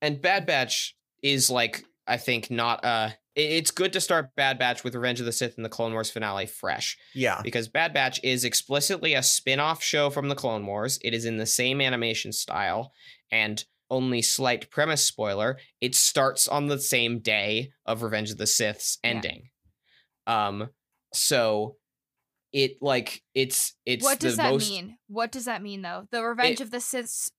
[0.00, 4.58] And Bad Batch is like I think not uh it- it's good to start Bad
[4.58, 7.40] Batch with Revenge of the Sith and the Clone Wars finale fresh Yeah.
[7.44, 10.98] because Bad Batch is explicitly a spin-off show from the Clone Wars.
[11.04, 12.92] It is in the same animation style
[13.30, 18.46] and only slight premise spoiler, it starts on the same day of Revenge of the
[18.46, 19.10] Sith's Yeah.
[19.10, 19.50] ending.
[20.26, 20.70] Um
[21.12, 21.76] so
[22.52, 24.98] it like it's it's what does the that most mean?
[25.08, 26.08] What does that mean though?
[26.10, 27.30] The Revenge It- of the Sith.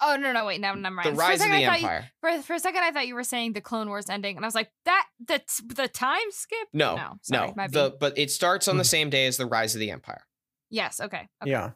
[0.00, 1.08] Oh no no wait no never mind.
[1.08, 2.10] the For a rise of the I thought you- empire.
[2.20, 4.48] for, for a second, I thought you were saying the Clone Wars ending, and I
[4.48, 6.68] was like, that the t- the time skip.
[6.72, 7.66] No, no, sorry, no.
[7.68, 8.86] The but it starts on the Mhm.
[8.86, 10.24] same day as the rise of the empire.
[10.70, 11.50] yes, okay, okay.
[11.50, 11.70] Yeah.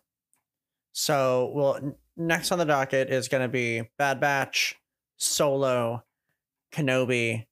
[0.92, 4.74] So, well, n- next on the docket is going to be Bad Batch,
[5.18, 6.04] Solo,
[6.72, 7.46] Kenobi,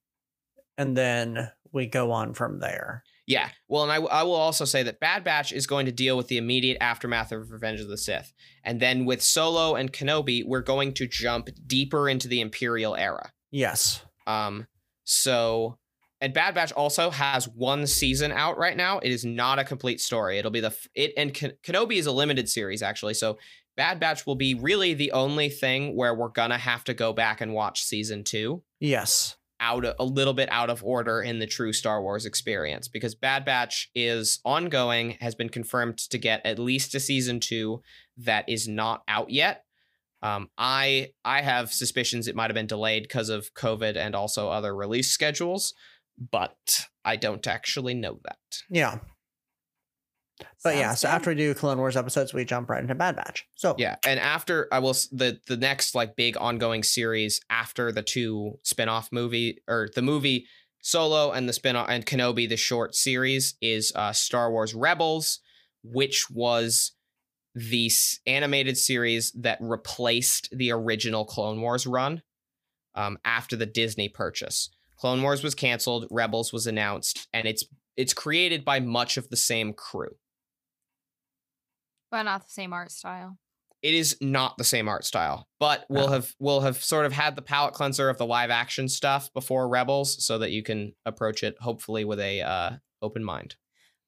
[0.77, 3.03] and then we go on from there.
[3.27, 3.49] Yeah.
[3.67, 6.27] Well, and I, I will also say that Bad Batch is going to deal with
[6.27, 8.33] the immediate aftermath of Revenge of the Sith.
[8.63, 13.31] And then with Solo and Kenobi, we're going to jump deeper into the Imperial era.
[13.51, 14.03] Yes.
[14.27, 14.67] Um,
[15.05, 15.77] so,
[16.21, 18.99] and Bad Batch also has one season out right now.
[18.99, 20.37] It is not a complete story.
[20.37, 23.15] It'll be the, it, and Ken- Kenobi is a limited series, actually.
[23.15, 23.37] So,
[23.75, 27.41] Bad Batch will be really the only thing where we're gonna have to go back
[27.41, 29.35] and watch season two Yes.
[29.59, 33.45] Out a little bit out of order in the true Star Wars experience because Bad
[33.45, 37.81] Batch is ongoing, has been confirmed to get at least a season two
[38.17, 39.63] that is not out yet.
[40.21, 44.49] Um, I I have suspicions it might have been delayed because of COVID and also
[44.49, 45.73] other release schedules,
[46.31, 48.37] but I don't actually know that.
[48.69, 48.99] Yeah.
[50.63, 51.13] But yeah, Sounds so good.
[51.13, 53.47] after we do Clone Wars episodes, we jump right into Bad Batch.
[53.55, 58.01] So, Yeah, and after I will the the next like big ongoing series after the
[58.03, 60.47] two spin-off movie or the movie
[60.81, 65.39] Solo and the spin-off and Kenobi the short series is uh Star Wars Rebels,
[65.83, 66.91] which was
[67.53, 67.89] the
[68.27, 72.21] animated series that replaced the original Clone Wars run
[72.95, 74.69] um after the Disney purchase.
[74.97, 77.63] Clone Wars was canceled, Rebels was announced, and it's
[77.95, 80.17] it's created by much of the same crew.
[82.11, 83.37] But not the same art style.
[83.81, 86.13] it is not the same art style, but we'll No.
[86.13, 89.67] have we'll have sort of had the palette cleanser of the live action stuff before
[89.69, 92.71] Rebels, so that you can approach it hopefully with a uh,
[93.01, 93.55] open mind.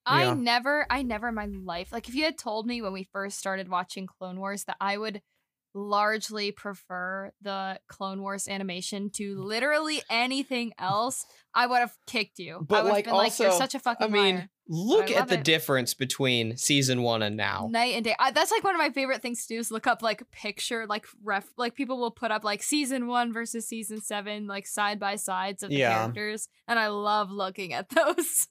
[0.06, 0.34] I Yeah.
[0.34, 3.38] never, I never in my life, like if you had told me when we first
[3.38, 5.22] started watching Clone Wars that I would
[5.76, 12.66] largely prefer the Clone Wars animation to literally anything else, I would have kicked you.
[12.68, 14.50] But, I would have like, been like, you're such a fucking I mean, liar.
[14.70, 15.44] Look at the it.
[15.44, 17.68] difference between season one and now.
[17.72, 18.16] Night and day.
[18.20, 20.86] I, that's like one of my favorite things to do is look up like picture,
[20.88, 25.00] like ref, like people will put up like season one versus season seven, like side
[25.00, 25.94] by sides of the Yeah.
[25.94, 28.48] characters, and I love looking at those.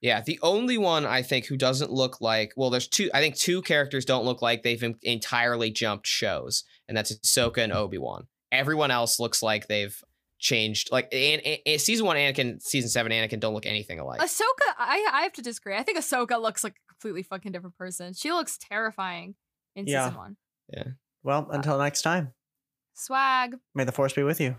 [0.00, 3.08] Yeah, the only one I think who doesn't look like well, there's two.
[3.14, 7.72] I think two characters don't look like they've entirely jumped shows, and that's Ahsoka and
[7.72, 7.76] mm.
[7.76, 8.26] Obi Wan.
[8.50, 9.96] Everyone else looks like they've
[10.42, 10.90] changed.
[10.92, 14.20] Like and, and, season one Anakin, season seven Anakin don't look anything alike.
[14.20, 15.74] Ahsoka, I I have to disagree.
[15.76, 18.12] I think Ahsoka looks like a completely fucking different person.
[18.12, 19.36] She looks terrifying
[19.74, 20.06] in Yeah.
[20.06, 20.36] season one.
[20.72, 20.84] Yeah.
[21.22, 22.34] Well, uh, until next time,
[22.94, 23.56] Swag.
[23.74, 24.56] may the Force be with you.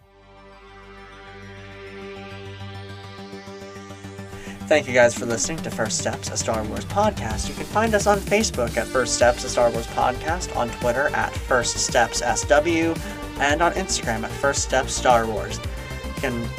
[4.67, 7.49] Thank you guys for listening to First Steps, a Star Wars podcast.
[7.49, 11.09] You can find us on Facebook at First Steps, a Star Wars podcast, on Twitter
[11.09, 12.95] at First Steps SW,
[13.39, 15.59] and on Instagram at First Step Star Wars.
[16.05, 16.49] You can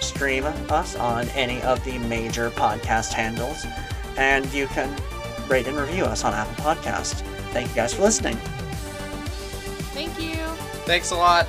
[0.00, 3.64] stream us on any of the major podcast handles,
[4.16, 4.94] and you can
[5.48, 7.22] rate and review us on Apple Podcast.
[7.52, 8.36] Thank you guys for listening.
[9.94, 10.36] Thank you.
[10.86, 11.46] Thanks a lot.